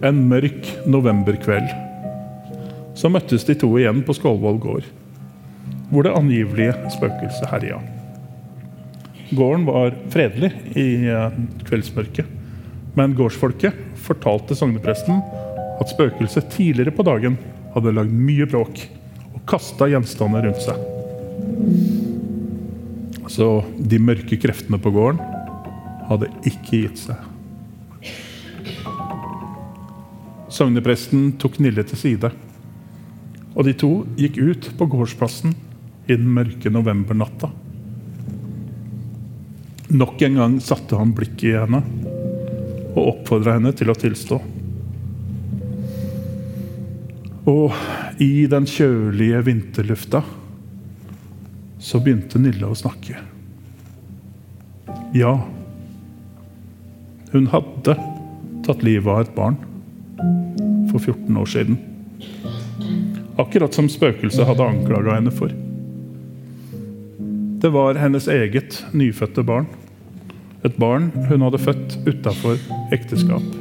En 0.02 0.24
mørk 0.32 0.70
novemberkveld 0.90 1.68
så 2.98 3.10
møttes 3.12 3.44
de 3.46 3.56
to 3.60 3.68
igjen 3.78 4.00
på 4.06 4.16
Skålvoll 4.16 4.58
gård, 4.62 4.88
hvor 5.92 6.08
det 6.08 6.14
angivelige 6.16 6.74
spøkelset 6.96 7.52
herja. 7.52 7.82
Gården 9.36 9.68
var 9.68 9.94
fredelig 10.14 10.52
i 10.74 10.88
eh, 11.12 11.36
kveldsmørket, 11.68 12.32
men 12.98 13.16
gårdsfolket 13.18 13.78
fortalte 14.08 14.58
sognepresten 14.58 15.22
at 15.82 15.92
spøkelset 15.92 16.50
tidligere 16.56 16.96
på 16.96 17.06
dagen 17.08 17.38
hadde 17.76 17.96
lagd 17.96 18.16
mye 18.16 18.48
bråk 18.50 18.84
kasta 19.52 19.90
gjenstander 19.92 20.48
rundt 20.48 20.64
seg. 20.64 20.78
Så 23.32 23.50
de 23.78 24.00
mørke 24.02 24.40
kreftene 24.40 24.80
på 24.82 24.94
gården 24.96 25.20
hadde 26.08 26.32
ikke 26.48 26.86
gitt 26.86 27.04
seg. 27.06 27.28
Sognepresten 30.52 31.34
tok 31.40 31.60
Nille 31.64 31.84
til 31.88 32.00
side 32.00 32.32
og 33.52 33.68
de 33.68 33.74
to 33.76 33.92
gikk 34.20 34.40
ut 34.40 34.70
på 34.80 34.88
gårdsplassen 34.94 35.54
i 36.08 36.16
den 36.16 36.30
mørke 36.36 36.72
novembernatta. 36.72 37.52
Nok 39.92 40.24
en 40.24 40.40
gang 40.40 40.58
satte 40.64 40.96
han 40.96 41.12
blikket 41.16 41.50
i 41.50 41.58
henne 41.58 41.82
og 42.96 43.02
oppfordra 43.04 43.58
henne 43.58 43.74
til 43.76 43.92
å 43.92 43.98
tilstå. 43.98 44.40
Og 47.52 47.74
i 48.22 48.46
den 48.48 48.68
kjølige 48.70 49.42
vinterlufta 49.48 50.22
så 51.82 52.00
begynte 52.00 52.40
Nille 52.40 52.70
å 52.70 52.78
snakke. 52.78 53.18
Ja, 55.18 55.34
hun 57.32 57.48
hadde 57.52 57.96
tatt 58.66 58.84
livet 58.86 59.10
av 59.12 59.24
et 59.24 59.34
barn 59.36 59.58
for 60.92 61.00
14 61.00 61.40
år 61.42 61.50
siden. 61.50 61.80
Akkurat 63.42 63.76
som 63.76 63.90
spøkelset 63.92 64.46
hadde 64.48 64.68
anklaga 64.68 65.16
henne 65.18 65.34
for. 65.34 65.54
Det 67.62 67.72
var 67.74 68.00
hennes 68.02 68.28
eget 68.32 68.82
nyfødte 68.98 69.46
barn. 69.48 69.68
Et 70.68 70.78
barn 70.82 71.10
hun 71.30 71.48
hadde 71.48 71.62
født 71.62 71.98
utafor 72.06 72.60
ekteskap. 72.94 73.61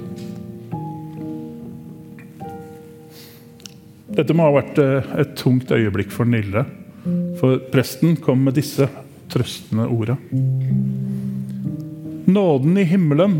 Dette 4.20 4.34
må 4.36 4.44
ha 4.44 4.52
vært 4.52 4.76
eh, 4.82 5.06
et 5.22 5.30
tungt 5.40 5.70
øyeblikk 5.72 6.10
for 6.12 6.28
Nille, 6.28 6.66
for 7.40 7.56
presten 7.72 8.18
kom 8.20 8.42
med 8.44 8.58
disse 8.58 8.84
trøstende 9.32 9.86
orda. 9.88 10.18
Nåden 12.28 12.76
i 12.76 12.84
himmelen 12.84 13.38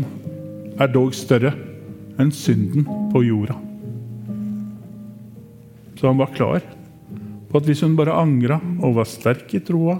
er 0.81 0.89
dog 0.89 1.13
større 1.13 1.53
enn 2.17 2.33
synden 2.33 2.89
på 3.13 3.21
jorda. 3.27 3.59
Så 5.99 6.09
han 6.09 6.17
var 6.17 6.33
klar 6.33 6.65
på 7.51 7.61
at 7.61 7.69
hvis 7.69 7.85
hun 7.85 7.93
bare 7.99 8.17
angra 8.17 8.57
og 8.81 8.97
var 8.97 9.09
sterk 9.11 9.53
i 9.53 9.61
troa, 9.61 9.99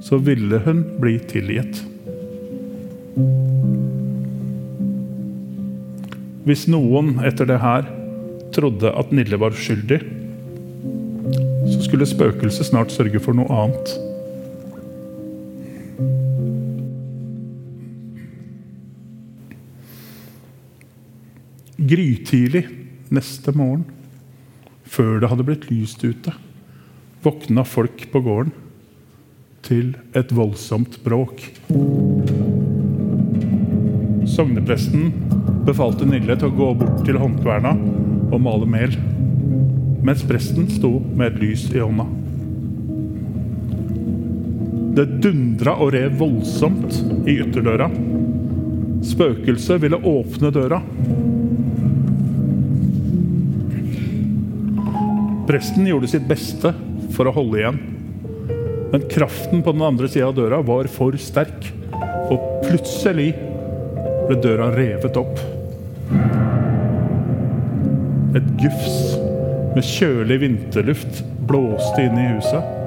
så 0.00 0.16
ville 0.24 0.64
hun 0.64 0.86
bli 1.02 1.18
tilgitt. 1.28 1.84
Hvis 6.48 6.64
noen 6.72 7.18
etter 7.28 7.52
det 7.52 7.60
her 7.60 7.98
trodde 8.54 8.92
at 8.92 9.12
Nille 9.14 9.38
var 9.40 9.54
uskyldig, 9.54 10.00
så 11.72 11.82
skulle 11.84 12.08
spøkelset 12.08 12.68
snart 12.68 12.92
sørge 12.94 13.20
for 13.22 13.36
noe 13.36 13.48
annet. 13.52 13.94
Grytidlig 21.82 22.66
neste 23.12 23.52
morgen 23.56 23.84
før 24.92 25.22
det 25.22 25.30
hadde 25.32 25.46
blitt 25.48 25.70
lyst 25.70 26.02
ute, 26.04 26.34
våkna 27.24 27.64
folk 27.64 28.04
på 28.12 28.20
gården 28.24 28.52
til 29.64 29.94
et 30.18 30.32
voldsomt 30.34 30.98
bråk. 31.04 31.40
Sognepresten 34.32 35.10
befalte 35.66 36.06
Nille 36.08 36.36
til 36.36 36.50
å 36.50 36.56
gå 36.58 36.68
bort 36.82 37.04
til 37.06 37.18
håndkverna 37.22 37.76
og 38.32 38.40
male 38.42 38.68
mel, 38.68 38.96
mens 40.02 40.24
presten 40.26 40.66
sto 40.72 40.96
med 41.12 41.34
et 41.34 41.42
lys 41.42 41.66
i 41.74 41.82
hånda. 41.82 42.08
Det 44.96 45.06
dundra 45.24 45.76
og 45.80 45.92
rev 45.94 46.16
voldsomt 46.20 46.98
i 47.28 47.38
ytterdøra. 47.44 47.88
Spøkelset 49.06 49.80
ville 49.82 50.00
åpne 50.08 50.50
døra, 50.54 50.80
Presten 55.52 55.84
gjorde 55.84 56.08
sitt 56.08 56.24
beste 56.24 56.70
for 57.12 57.28
å 57.28 57.32
holde 57.34 57.58
igjen. 57.58 57.78
Men 58.92 59.02
kraften 59.10 59.60
på 59.64 59.74
den 59.74 59.82
andre 59.84 60.08
sida 60.08 60.30
av 60.30 60.36
døra 60.38 60.60
var 60.64 60.86
for 60.92 61.16
sterk, 61.20 61.66
og 62.32 62.62
plutselig 62.62 63.32
ble 64.28 64.38
døra 64.40 64.70
revet 64.72 65.18
opp. 65.18 65.42
Et 68.32 68.46
gufs 68.56 69.16
med 69.76 69.84
kjølig 69.84 70.38
vinterluft 70.40 71.20
blåste 71.48 72.06
inn 72.06 72.16
i 72.16 72.30
huset. 72.32 72.78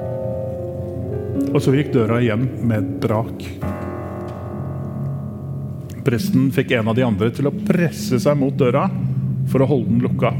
Og 1.52 1.60
så 1.62 1.74
gikk 1.76 1.92
døra 1.94 2.18
igjen 2.22 2.48
med 2.66 2.78
et 2.80 2.96
brak. 3.04 3.44
Presten 6.06 6.48
fikk 6.54 6.74
en 6.76 6.90
av 6.90 6.98
de 6.98 7.04
andre 7.06 7.30
til 7.34 7.46
å 7.50 7.54
presse 7.66 8.18
seg 8.22 8.38
mot 8.38 8.54
døra 8.58 8.88
for 9.50 9.62
å 9.62 9.70
holde 9.70 9.90
den 9.92 10.02
lukka. 10.06 10.32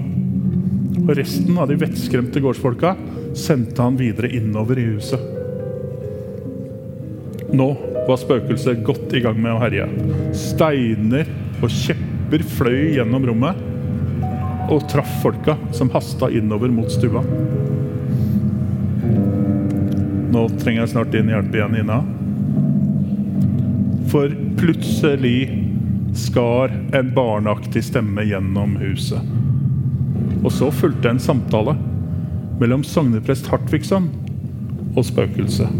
Og 1.04 1.12
resten 1.18 1.58
av 1.62 1.70
de 1.70 1.78
vettskremte 1.78 2.42
gårdsfolka 2.42 2.96
sendte 3.36 3.82
han 3.82 3.98
videre 3.98 4.32
innover 4.34 4.80
i 4.82 4.88
huset. 4.90 5.22
Nå 7.54 7.68
var 8.08 8.18
spøkelset 8.18 8.82
godt 8.86 9.14
i 9.14 9.22
gang 9.22 9.38
med 9.38 9.54
å 9.54 9.62
herje. 9.62 9.86
Steiner 10.34 11.30
og 11.62 11.70
kjepper 11.70 12.42
fløy 12.56 12.96
gjennom 12.98 13.26
rommet 13.30 13.65
og 14.70 14.88
traff 14.90 15.10
folka 15.22 15.56
som 15.72 15.90
hasta 15.94 16.30
innover 16.30 16.68
mot 16.68 16.90
stua. 16.90 17.22
Nå 20.32 20.48
trenger 20.58 20.82
jeg 20.82 20.92
snart 20.92 21.12
din 21.14 21.30
hjelp 21.32 21.54
igjen, 21.54 21.78
Ina. 21.80 22.00
For 24.10 24.32
plutselig 24.58 25.38
skar 26.16 26.72
en 26.96 27.12
barneaktig 27.14 27.84
stemme 27.86 28.24
gjennom 28.26 28.76
huset. 28.80 29.22
Og 30.44 30.52
så 30.52 30.70
fulgte 30.74 31.10
en 31.10 31.22
samtale 31.22 31.76
mellom 32.60 32.84
sogneprest 32.86 33.48
Hartvigsson 33.52 34.08
og 34.96 35.04
spøkelset. 35.04 35.70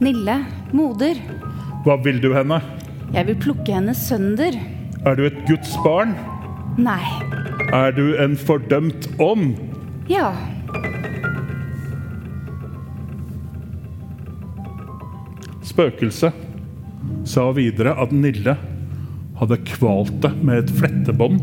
Nille, 0.00 0.36
moder, 0.72 1.20
Hva 1.84 1.96
vil 2.04 2.20
du 2.20 2.32
henne? 2.34 2.60
Jeg 3.14 3.26
vil 3.26 3.38
plukke 3.42 3.74
henne 3.74 3.94
sønder. 3.96 4.56
Er 5.06 5.16
du 5.18 5.24
et 5.26 5.38
Guds 5.48 5.72
barn? 5.84 6.14
Nei. 6.80 7.02
Er 7.74 7.92
du 7.94 8.14
en 8.20 8.36
fordømt 8.38 9.08
ånd? 9.22 9.56
Ja. 10.10 10.30
Spøkelset 15.66 16.36
sa 17.28 17.46
videre 17.56 17.94
at 18.02 18.12
Nille 18.14 18.56
hadde 19.40 19.60
kvalt 19.70 20.18
det 20.22 20.32
med 20.44 20.64
et 20.64 20.72
flettebånd 20.76 21.40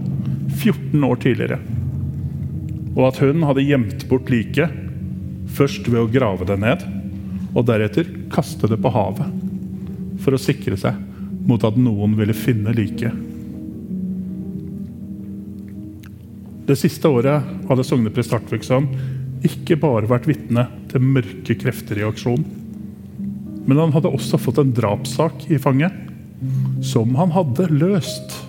14 0.58 1.04
år 1.04 1.20
tidligere. 1.24 1.60
Og 2.98 3.10
at 3.10 3.20
hun 3.22 3.44
hadde 3.46 3.66
gjemt 3.66 4.08
bort 4.10 4.30
liket, 4.32 4.72
først 5.58 5.88
ved 5.90 6.00
å 6.04 6.12
grave 6.12 6.48
det 6.50 6.58
ned, 6.62 6.84
og 7.58 7.68
deretter 7.70 8.10
kaste 8.34 8.70
det 8.70 8.80
på 8.84 8.92
havet. 8.94 9.30
For 10.22 10.36
å 10.36 10.42
sikre 10.42 10.78
seg 10.80 10.98
mot 11.48 11.64
at 11.64 11.78
noen 11.80 12.16
ville 12.20 12.36
finne 12.36 12.74
liket. 12.76 13.16
Det 16.68 16.76
siste 16.76 17.08
året 17.08 17.46
hadde 17.70 17.86
sogneprest 17.88 18.34
Hartvigsson 18.36 18.90
ikke 19.48 19.78
bare 19.80 20.10
vært 20.10 20.28
vitne 20.28 20.66
til 20.92 21.06
mørke 21.06 21.56
krefter 21.62 22.02
i 22.02 22.08
aksjon. 22.08 22.44
Men 23.68 23.80
han 23.80 23.94
hadde 23.96 24.12
også 24.12 24.40
fått 24.42 24.60
en 24.60 24.74
drapssak 24.76 25.46
i 25.52 25.60
fanget, 25.62 25.96
som 26.84 27.16
han 27.20 27.32
hadde 27.36 27.70
løst. 27.72 28.44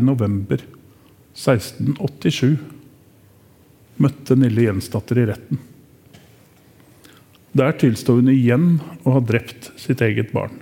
november 0.00 0.62
1687 1.38 2.56
møtte 4.02 4.36
Nille 4.38 4.66
Jensdatter 4.66 5.20
i 5.22 5.26
retten. 5.30 5.60
Der 7.58 7.74
tilstod 7.78 8.22
hun 8.22 8.32
igjen 8.32 8.66
å 9.06 9.16
ha 9.16 9.22
drept 9.24 9.70
sitt 9.78 10.02
eget 10.04 10.32
barn. 10.34 10.58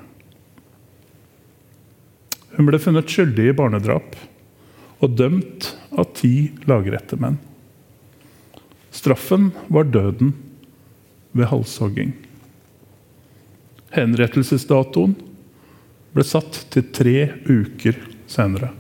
Hun 2.57 2.69
ble 2.69 2.81
funnet 2.81 3.11
skyldig 3.13 3.51
i 3.51 3.57
barnedrap 3.57 4.17
og 5.05 5.17
dømt 5.17 5.73
av 5.97 6.13
ti 6.17 6.53
lagrettemenn. 6.69 7.37
Straffen 8.97 9.51
var 9.69 9.91
døden 9.93 10.33
ved 11.37 11.51
halshogging. 11.51 12.15
Henrettelsesdatoen 13.93 15.13
ble 16.17 16.25
satt 16.25 16.63
til 16.73 16.89
tre 16.97 17.19
uker 17.45 18.01
senere. 18.29 18.73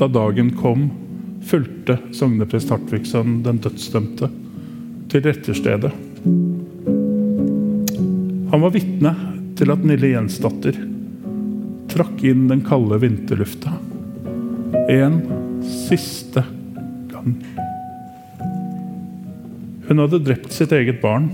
Da 0.00 0.08
dagen 0.08 0.50
kom, 0.56 0.90
fulgte 1.48 1.98
sogneprest 2.12 2.70
Hartvigsson 2.70 3.42
den 3.42 3.62
dødsdømte 3.64 4.28
til 5.08 5.24
retterstedet. 5.24 5.92
Han 8.52 8.60
var 8.60 8.76
vitne 8.76 9.14
til 9.56 9.72
at 9.72 9.84
Nille 9.88 10.12
Jensdatter 10.12 10.76
trakk 11.88 12.24
inn 12.28 12.44
den 12.52 12.60
kalde 12.66 13.00
vinterlufta 13.00 13.72
en 14.92 15.22
siste 15.64 16.44
gang. 17.08 17.36
Hun 19.88 20.04
hadde 20.04 20.26
drept 20.28 20.52
sitt 20.52 20.76
eget 20.76 21.00
barn 21.00 21.32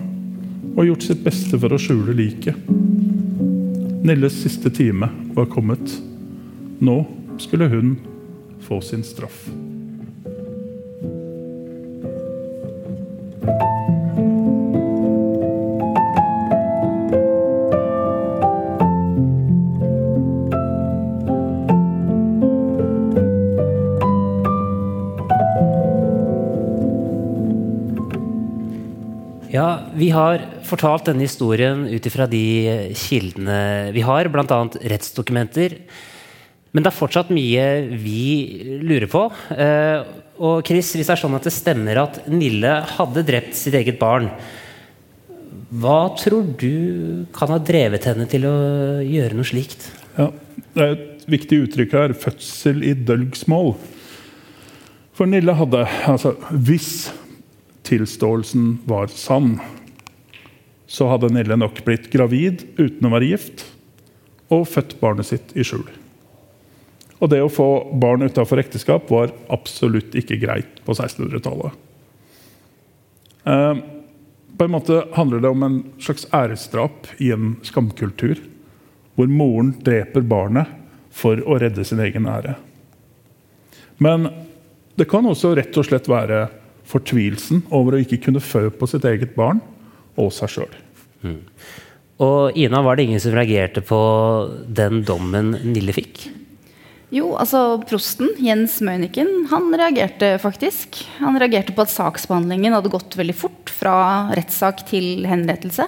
og 0.76 0.84
gjort 0.84 1.06
sitt 1.08 1.22
beste 1.24 1.58
for 1.58 1.72
å 1.72 1.80
skjule 1.80 2.14
liket. 2.16 2.56
Nilles 4.06 4.36
siste 4.44 4.70
time 4.70 5.08
var 5.34 5.48
kommet. 5.50 5.96
Nå 6.84 6.98
skulle 7.40 7.70
hun 7.72 7.96
få 8.66 8.80
sin 8.84 9.04
straff. 9.04 9.46
Har 30.16 30.42
fortalt 30.66 31.10
denne 31.10 31.26
historien 31.26 31.86
ut 31.86 32.06
ifra 32.08 32.26
de 32.30 32.42
kildene 32.96 33.92
vi 33.94 34.04
har, 34.06 34.30
bl.a. 34.32 34.60
rettsdokumenter. 34.92 35.78
Men 36.72 36.84
det 36.84 36.90
er 36.90 36.98
fortsatt 36.98 37.32
mye 37.32 37.66
vi 37.96 38.22
lurer 38.84 39.08
på. 39.08 39.26
Eh, 39.54 40.14
og 40.36 40.66
Chris, 40.68 40.90
hvis 40.92 41.08
det 41.08 41.14
er 41.14 41.22
sånn 41.22 41.36
at 41.38 41.46
det 41.48 41.54
stemmer 41.54 42.02
at 42.02 42.18
Nille 42.28 42.72
hadde 42.96 43.24
drept 43.24 43.56
sitt 43.56 43.76
eget 43.78 43.96
barn, 44.00 44.28
hva 45.76 46.12
tror 46.18 46.44
du 46.60 47.26
kan 47.34 47.50
ha 47.50 47.58
drevet 47.58 48.04
henne 48.06 48.26
til 48.30 48.44
å 48.46 48.56
gjøre 49.02 49.38
noe 49.38 49.48
slikt? 49.48 49.88
Ja, 50.18 50.28
det 50.76 50.84
er 50.84 50.92
et 50.94 51.24
viktig 51.30 51.62
uttrykk 51.64 51.96
her. 51.96 52.14
Fødsel 52.16 52.84
i 52.86 52.92
dølgsmål. 53.08 53.74
For 55.16 55.28
Nille 55.28 55.56
hadde 55.56 55.86
altså 56.06 56.34
Hvis 56.52 57.08
tilståelsen 57.86 58.82
var 58.86 59.08
sann, 59.14 59.56
så 60.86 61.08
hadde 61.10 61.32
Nille 61.34 61.58
nok 61.58 61.82
blitt 61.86 62.10
gravid 62.12 62.64
uten 62.78 63.08
å 63.08 63.12
være 63.12 63.30
gift 63.32 63.66
og 64.54 64.68
født 64.70 64.98
barnet 65.00 65.26
sitt 65.28 65.54
i 65.58 65.64
skjul. 65.66 65.86
Og 67.18 67.30
det 67.32 67.40
å 67.42 67.50
få 67.50 67.68
barn 67.98 68.26
utafor 68.26 68.60
ekteskap 68.60 69.10
var 69.10 69.32
absolutt 69.52 70.14
ikke 70.18 70.38
greit 70.38 70.82
på 70.84 70.94
1600-tallet. 70.94 71.72
Eh, 73.46 73.80
på 74.56 74.64
en 74.64 74.72
måte 74.72 75.02
handler 75.16 75.42
det 75.42 75.52
om 75.52 75.64
en 75.66 75.78
slags 76.00 76.28
æresdrap 76.34 77.08
i 77.22 77.32
en 77.34 77.56
skamkultur, 77.66 78.38
hvor 79.16 79.32
moren 79.32 79.74
dreper 79.84 80.24
barnet 80.28 80.70
for 81.16 81.40
å 81.40 81.58
redde 81.60 81.84
sin 81.88 82.02
egen 82.04 82.28
ære. 82.28 82.56
Men 83.96 84.28
det 84.96 85.08
kan 85.08 85.26
også 85.28 85.54
rett 85.56 85.76
og 85.76 85.88
slett 85.88 86.08
være 86.08 86.46
fortvilelsen 86.86 87.64
over 87.74 87.96
å 87.96 88.02
ikke 88.02 88.20
kunne 88.28 88.44
fø 88.44 88.68
på 88.70 88.88
sitt 88.90 89.06
eget 89.08 89.34
barn 89.36 89.62
og 90.20 90.32
seg 90.34 90.52
sjøl. 90.52 90.74
Og 92.24 92.56
Ina, 92.56 92.80
var 92.84 92.96
det 92.96 93.06
ingen 93.06 93.20
som 93.20 93.34
reagerte 93.36 93.82
på 93.84 94.00
den 94.66 95.02
dommen 95.04 95.52
Nille 95.68 95.92
fikk? 95.96 96.26
Jo, 97.14 97.36
altså 97.38 97.76
prosten, 97.86 98.32
Jens 98.42 98.80
Møyniken, 98.82 99.44
han 99.52 99.68
reagerte 99.78 100.32
faktisk. 100.42 101.04
Han 101.20 101.38
reagerte 101.38 101.74
på 101.76 101.84
at 101.84 101.92
saksbehandlingen 101.92 102.74
hadde 102.74 102.90
gått 102.90 103.14
veldig 103.18 103.36
fort 103.36 103.70
fra 103.70 103.98
rettssak 104.34 104.82
til 104.88 105.26
henrettelse. 105.28 105.86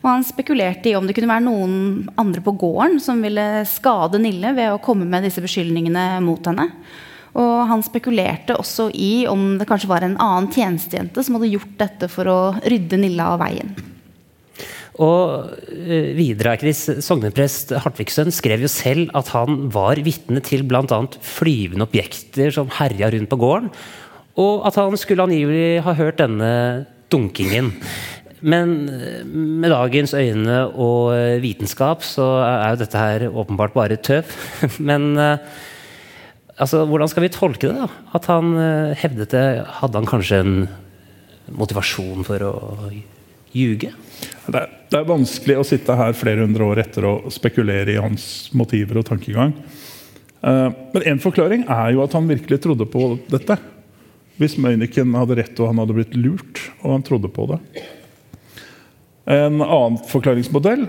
Og 0.00 0.08
han 0.08 0.26
spekulerte 0.26 0.90
i 0.90 0.96
om 0.98 1.06
det 1.06 1.14
kunne 1.16 1.30
være 1.30 1.46
noen 1.46 1.76
andre 2.18 2.42
på 2.42 2.54
gården 2.58 2.98
som 3.02 3.22
ville 3.22 3.44
skade 3.70 4.18
Nille 4.22 4.54
ved 4.56 4.72
å 4.72 4.82
komme 4.82 5.06
med 5.06 5.26
disse 5.26 5.42
beskyldningene 5.44 6.18
mot 6.26 6.42
henne. 6.50 6.68
Og 7.38 7.68
han 7.70 7.84
spekulerte 7.86 8.56
også 8.58 8.88
i 8.94 9.26
om 9.30 9.52
det 9.60 9.68
kanskje 9.68 9.90
var 9.90 10.06
en 10.06 10.18
annen 10.18 10.50
tjenestejente 10.54 11.22
som 11.22 11.38
hadde 11.38 11.52
gjort 11.52 11.76
dette 11.78 12.10
for 12.10 12.30
å 12.30 12.40
rydde 12.64 12.98
Nilla 12.98 13.32
av 13.34 13.42
veien. 13.44 13.76
Og 14.98 15.52
eh, 15.70 16.10
videre, 16.18 16.56
Chris, 16.58 16.82
sogneprest 17.06 17.70
Hartvigsønn 17.84 18.32
skrev 18.34 18.64
jo 18.64 18.70
selv 18.72 19.12
at 19.18 19.30
han 19.30 19.68
var 19.74 20.00
vitne 20.02 20.42
til 20.42 20.64
bl.a. 20.66 21.00
flyvende 21.22 21.86
objekter 21.86 22.50
som 22.54 22.72
herja 22.80 23.12
rundt 23.14 23.30
på 23.30 23.38
gården, 23.38 23.70
og 24.38 24.66
at 24.66 24.78
han 24.78 24.98
skulle 24.98 25.26
angivelig 25.26 25.84
ha 25.86 25.94
hørt 25.98 26.18
denne 26.22 26.50
dunkingen. 27.14 27.70
Men 28.42 28.74
eh, 28.90 29.22
med 29.26 29.70
dagens 29.70 30.16
øyne 30.18 30.64
og 30.74 31.14
eh, 31.14 31.38
vitenskap 31.46 32.02
så 32.06 32.26
er 32.48 32.74
jo 32.74 32.82
dette 32.82 33.06
her 33.06 33.28
åpenbart 33.30 33.78
bare 33.78 34.02
tøv. 34.02 34.34
Men 34.90 35.14
altså, 36.58 36.84
hvordan 36.88 37.10
skal 37.10 37.24
vi 37.24 37.32
tolke 37.34 37.70
det? 37.70 37.76
da? 37.78 37.88
At 38.18 38.28
han 38.30 38.52
hevdet 38.98 39.32
det 39.34 39.46
Hadde 39.80 40.00
han 40.00 40.08
kanskje 40.08 40.42
en 40.42 40.56
motivasjon 41.56 42.26
for 42.26 42.44
å 42.44 42.54
ljuge? 43.56 43.92
Det 44.48 44.60
er, 44.60 44.70
det 44.90 44.98
er, 44.98 45.08
vanskelig 45.08 45.58
å 45.60 45.66
sitte 45.66 45.96
her 45.96 46.16
flere 46.16 46.44
hundre 46.44 46.66
år 46.68 46.82
etter 46.84 47.06
og 47.08 47.28
spekulere 47.32 47.94
i 47.94 48.00
hans 48.00 48.48
motiver 48.56 49.00
og 49.00 49.08
tankegang. 49.08 49.54
Uh, 50.38 50.70
men 50.94 51.04
en 51.12 51.20
forklaring 51.22 51.66
er 51.66 51.92
jo 51.96 52.04
at 52.04 52.14
han 52.16 52.28
virkelig 52.30 52.60
trodde 52.64 52.86
på 52.88 53.10
dette. 53.30 53.58
Hvis 54.38 54.56
Møyniken 54.60 55.16
hadde 55.18 55.40
rett 55.40 55.60
og 55.60 55.72
han 55.72 55.82
hadde 55.82 55.96
blitt 55.96 56.16
lurt, 56.16 56.62
og 56.84 56.94
han 56.94 57.04
trodde 57.06 57.30
på 57.32 57.48
det. 57.50 57.58
En 59.28 59.58
annen 59.60 59.98
forklaringsmodell 60.08 60.86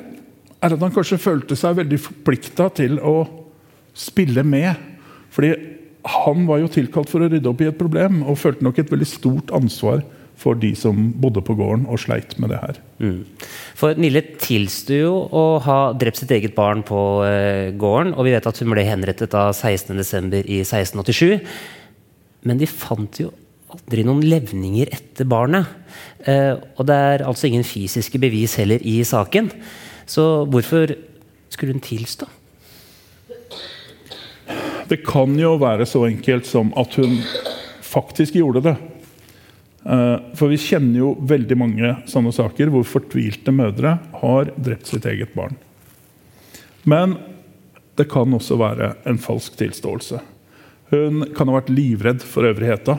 er 0.60 0.76
at 0.76 0.84
han 0.84 0.94
kanskje 0.94 1.20
følte 1.20 1.58
seg 1.60 1.80
veldig 1.80 2.00
forplikta 2.00 2.70
til 2.78 3.00
å 3.02 3.24
spille 3.98 4.46
med. 4.48 4.78
Fordi 5.34 5.54
han 6.10 6.46
var 6.48 6.62
jo 6.62 6.72
tilkalt 6.72 7.12
for 7.12 7.24
å 7.24 7.30
rydde 7.30 7.50
opp 7.52 7.62
i 7.62 7.68
et 7.70 7.80
problem 7.80 8.24
og 8.24 8.40
følte 8.40 8.66
nok 8.66 8.80
et 8.80 8.92
veldig 8.92 9.08
stort 9.10 9.52
ansvar 9.56 10.02
for 10.40 10.56
de 10.56 10.70
som 10.78 11.10
bodde 11.20 11.42
på 11.44 11.56
gården 11.60 11.84
og 11.92 12.00
sleit 12.00 12.38
med 12.40 12.54
det 12.54 12.62
her. 12.62 12.78
Mm. 13.04 13.26
For 13.78 13.98
Nille 14.00 14.22
tilsto 14.40 14.96
jo 14.96 15.12
å 15.36 15.44
ha 15.66 15.80
drept 16.00 16.22
sitt 16.22 16.32
eget 16.36 16.56
barn 16.56 16.86
på 16.88 17.02
eh, 17.28 17.76
gården, 17.76 18.14
og 18.16 18.28
vi 18.28 18.34
vet 18.36 18.48
at 18.48 18.62
hun 18.62 18.72
ble 18.72 18.86
henrettet 18.88 19.34
da 19.36 19.50
16.12. 19.52 20.40
i 20.46 20.62
1687. 20.64 21.52
Men 22.48 22.62
de 22.62 22.72
fant 22.72 23.20
jo 23.20 23.34
aldri 23.70 24.06
noen 24.08 24.24
levninger 24.26 24.90
etter 24.96 25.28
barnet. 25.30 25.68
Eh, 26.24 26.56
og 26.56 26.88
det 26.88 27.00
er 27.12 27.28
altså 27.28 27.50
ingen 27.50 27.68
fysiske 27.68 28.22
bevis 28.22 28.56
heller 28.62 28.80
i 28.88 29.02
saken. 29.08 29.52
Så 30.10 30.46
hvorfor 30.50 30.96
skulle 31.52 31.76
hun 31.76 31.84
tilstå? 31.84 32.30
Det 34.90 35.04
kan 35.06 35.36
jo 35.38 35.54
være 35.62 35.86
så 35.86 36.08
enkelt 36.08 36.48
som 36.50 36.72
at 36.80 36.96
hun 36.98 37.20
faktisk 37.86 38.40
gjorde 38.40 38.64
det. 38.66 38.76
Eh, 39.86 40.16
for 40.36 40.50
vi 40.50 40.58
kjenner 40.60 40.98
jo 40.98 41.12
veldig 41.30 41.58
mange 41.60 41.92
sånne 42.10 42.34
saker 42.36 42.72
hvor 42.74 42.88
fortvilte 42.88 43.54
mødre 43.56 43.98
har 44.22 44.52
drept 44.58 44.90
sitt 44.90 45.06
eget 45.10 45.36
barn. 45.38 45.54
Men 46.90 47.20
det 48.00 48.08
kan 48.10 48.34
også 48.34 48.58
være 48.60 48.94
en 49.10 49.22
falsk 49.22 49.60
tilståelse. 49.60 50.20
Hun 50.90 51.30
kan 51.38 51.52
ha 51.52 51.60
vært 51.60 51.72
livredd 51.74 52.26
for 52.26 52.50
øvrigheta. 52.50 52.98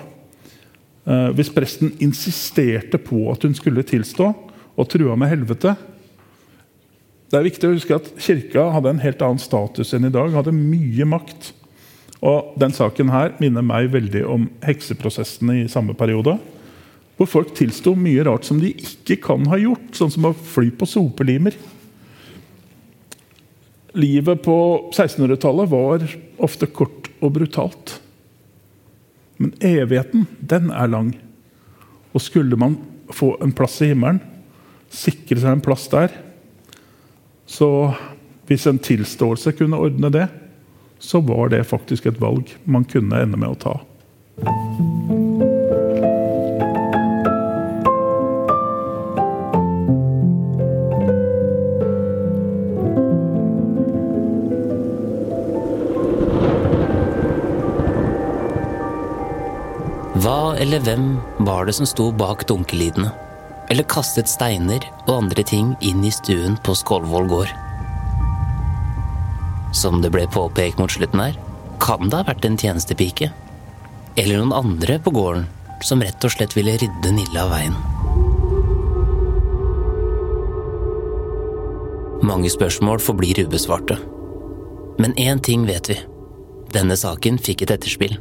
Eh, 1.11 1.29
hvis 1.35 1.51
presten 1.53 1.97
insisterte 1.99 3.01
på 3.03 3.27
at 3.33 3.43
hun 3.43 3.57
skulle 3.59 3.87
tilstå, 3.87 4.31
og 4.81 4.89
trua 4.89 5.17
med 5.19 5.29
helvete 5.29 5.75
Det 7.29 7.37
er 7.37 7.45
viktig 7.45 7.67
å 7.69 7.73
huske 7.75 7.97
at 7.99 8.07
Kirka 8.23 8.63
hadde 8.75 8.93
en 8.95 9.03
helt 9.03 9.21
annen 9.23 9.43
status 9.43 9.93
enn 9.95 10.07
i 10.09 10.13
dag. 10.15 10.33
hadde 10.35 10.55
mye 10.55 11.05
makt. 11.07 11.51
Og 12.21 12.55
den 12.61 12.75
saken 12.77 13.13
her 13.13 13.33
minner 13.41 13.65
meg 13.65 13.91
veldig 13.95 14.25
om 14.29 14.49
hekseprosessene 14.65 15.63
i 15.63 15.69
samme 15.73 15.97
periode. 15.97 16.37
Hvor 17.17 17.29
folk 17.29 17.55
tilsto 17.57 17.95
mye 17.97 18.25
rart 18.29 18.47
som 18.49 18.61
de 18.61 18.73
ikke 18.73 19.19
kan 19.25 19.47
ha 19.49 19.59
gjort, 19.61 19.93
sånn 19.97 20.13
som 20.13 20.29
å 20.29 20.37
fly 20.37 20.71
på 20.73 20.89
sopelimer. 20.89 21.57
Livet 23.97 24.45
på 24.45 24.57
1600-tallet 24.93 25.73
var 25.73 26.05
ofte 26.41 26.69
kort 26.71 27.09
og 27.21 27.35
brutalt. 27.37 27.97
Men 29.41 29.55
evigheten, 29.65 30.29
den 30.41 30.69
er 30.73 30.93
lang. 30.93 31.15
Og 32.13 32.25
skulle 32.25 32.59
man 32.61 32.77
få 33.13 33.35
en 33.43 33.55
plass 33.57 33.81
i 33.83 33.91
himmelen, 33.91 34.21
sikre 34.91 35.39
seg 35.39 35.55
en 35.55 35.63
plass 35.63 35.85
der 35.87 36.11
Så 37.47 37.67
hvis 38.49 38.65
en 38.67 38.81
tilståelse 38.83 39.53
kunne 39.55 39.79
ordne 39.79 40.11
det, 40.11 40.25
så 41.01 41.21
var 41.21 41.49
det 41.49 41.65
faktisk 41.65 42.07
et 42.07 42.21
valg 42.21 42.53
man 42.65 42.85
kunne 42.85 43.25
ende 43.25 43.41
med 43.41 43.55
å 43.55 43.61
ta. 43.61 43.79
Hva 60.21 60.53
eller 60.61 60.83
hvem 60.85 61.15
var 61.49 61.65
det 61.65 61.79
som 61.79 61.89
sto 61.89 62.11
bak 62.13 62.45
dunkelydene? 62.49 63.09
Eller 63.73 63.87
kastet 63.89 64.29
steiner 64.29 64.85
og 65.07 65.17
andre 65.23 65.47
ting 65.47 65.73
inn 65.81 66.05
i 66.05 66.13
stuen 66.13 66.59
på 66.61 66.77
Skålvoll 66.77 67.31
gård? 67.31 67.70
Som 69.73 70.01
det 70.03 70.11
ble 70.11 70.27
påpekt 70.27 70.79
mot 70.79 70.91
slutten 70.91 71.23
her, 71.23 71.39
kan 71.81 72.11
det 72.11 72.19
ha 72.19 72.27
vært 72.27 72.45
en 72.45 72.59
tjenestepike. 72.59 73.31
Eller 74.19 74.41
noen 74.41 74.55
andre 74.57 74.99
på 75.03 75.13
gården 75.15 75.47
som 75.87 76.03
rett 76.03 76.25
og 76.27 76.35
slett 76.35 76.57
ville 76.57 76.77
rydde 76.81 77.13
Nille 77.15 77.41
av 77.41 77.53
veien. 77.55 77.77
Mange 82.27 82.51
spørsmål 82.53 83.01
forblir 83.01 83.47
ubesvarte. 83.47 83.97
Men 85.01 85.15
én 85.15 85.41
ting 85.41 85.65
vet 85.67 85.89
vi. 85.89 85.97
Denne 86.75 86.97
saken 86.99 87.39
fikk 87.41 87.65
et 87.65 87.73
etterspill. 87.79 88.19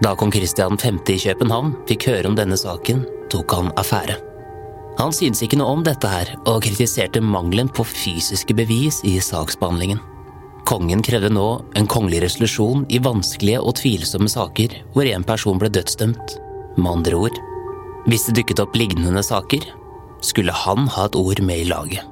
Da 0.00 0.16
kong 0.16 0.32
Kristian 0.32 0.78
5. 0.80 0.98
i 1.12 1.18
København 1.20 1.74
fikk 1.88 2.08
høre 2.08 2.32
om 2.32 2.36
denne 2.36 2.56
saken, 2.56 3.04
tok 3.30 3.52
han 3.52 3.72
affære. 3.78 4.29
Han 5.00 5.14
syntes 5.16 5.40
ikke 5.46 5.56
noe 5.56 5.78
om 5.78 5.84
dette 5.84 6.08
her, 6.10 6.34
og 6.44 6.60
kritiserte 6.66 7.22
mangelen 7.24 7.70
på 7.72 7.86
fysiske 7.88 8.52
bevis 8.58 8.98
i 9.08 9.14
saksbehandlingen. 9.24 10.02
Kongen 10.68 11.00
krevde 11.02 11.30
nå 11.32 11.46
en 11.78 11.88
kongelig 11.88 12.20
resolusjon 12.26 12.84
i 12.92 13.00
vanskelige 13.02 13.62
og 13.64 13.78
tvilsomme 13.80 14.28
saker 14.28 14.76
hvor 14.92 15.08
én 15.08 15.24
person 15.24 15.58
ble 15.58 15.72
dødsdømt. 15.72 16.36
Med 16.76 16.90
andre 16.92 17.16
ord, 17.16 17.40
hvis 18.04 18.28
det 18.28 18.36
dukket 18.42 18.60
opp 18.62 18.76
lignende 18.76 19.24
saker, 19.24 19.64
skulle 20.20 20.52
han 20.66 20.84
ha 20.92 21.08
et 21.08 21.16
ord 21.16 21.40
med 21.48 21.64
i 21.64 21.68
laget. 21.72 22.09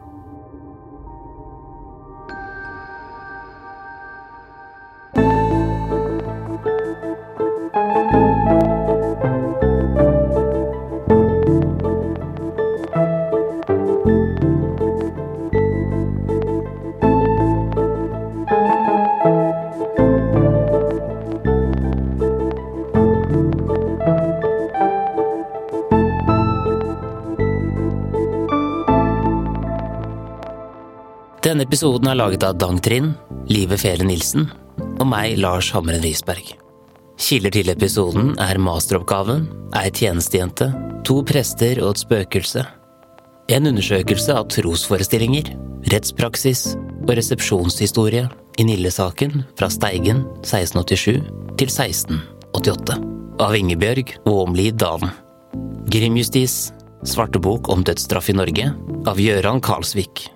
Episoden 31.78 32.08
er 32.10 32.16
laget 32.18 32.42
av 32.42 32.56
Dang 32.58 32.80
Trind, 32.82 33.12
Live 33.46 33.76
Fele 33.78 34.02
Nilsen 34.02 34.48
og 34.98 35.04
meg, 35.06 35.36
Lars 35.38 35.68
Hamren 35.70 36.00
Risberg. 36.02 36.48
Kilder 37.22 37.52
til 37.54 37.68
episoden 37.70 38.32
er 38.42 38.58
masteroppgaven, 38.58 39.44
ei 39.78 39.92
tjenestejente, 39.94 40.66
to 41.06 41.20
prester 41.22 41.78
og 41.84 41.92
et 41.92 42.00
spøkelse, 42.00 42.64
en 43.54 43.70
undersøkelse 43.70 44.34
av 44.34 44.48
trosforestillinger, 44.50 45.52
rettspraksis 45.92 46.64
og 47.04 47.12
resepsjonshistorie 47.14 48.24
i 48.58 48.66
Nille-saken 48.66 49.44
fra 49.60 49.68
Steigen 49.70 50.24
1687 50.40 51.20
til 51.62 51.70
1688 51.70 52.96
av 53.44 53.54
Ingebjørg 53.60 54.16
Åmli 54.26 54.72
Dalen. 54.74 55.14
Grimjustis, 55.94 56.58
svartebok 57.06 57.70
om 57.70 57.86
dødsstraff 57.86 58.32
i 58.34 58.36
Norge 58.40 58.66
av 59.06 59.22
Gøran 59.22 59.62
Karlsvik. 59.62 60.26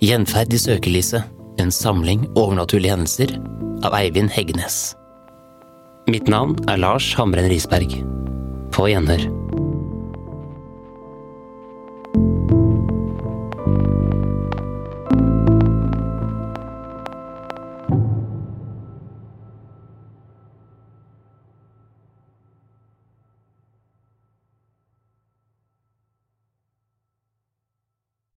Gjenferd 0.00 0.54
i 0.56 0.58
søkelyset, 0.58 1.26
en 1.60 1.68
samling 1.68 2.22
overnaturlige 2.32 2.94
hendelser 2.94 3.34
av 3.84 3.92
Eivind 3.98 4.32
Heggenes. 4.32 4.94
Mitt 6.08 6.24
navn 6.24 6.54
er 6.72 6.80
Lars 6.80 7.10
Hamren 7.18 7.50
Risberg. 7.52 7.92
På 8.72 8.88
gjenhør. 8.88 9.26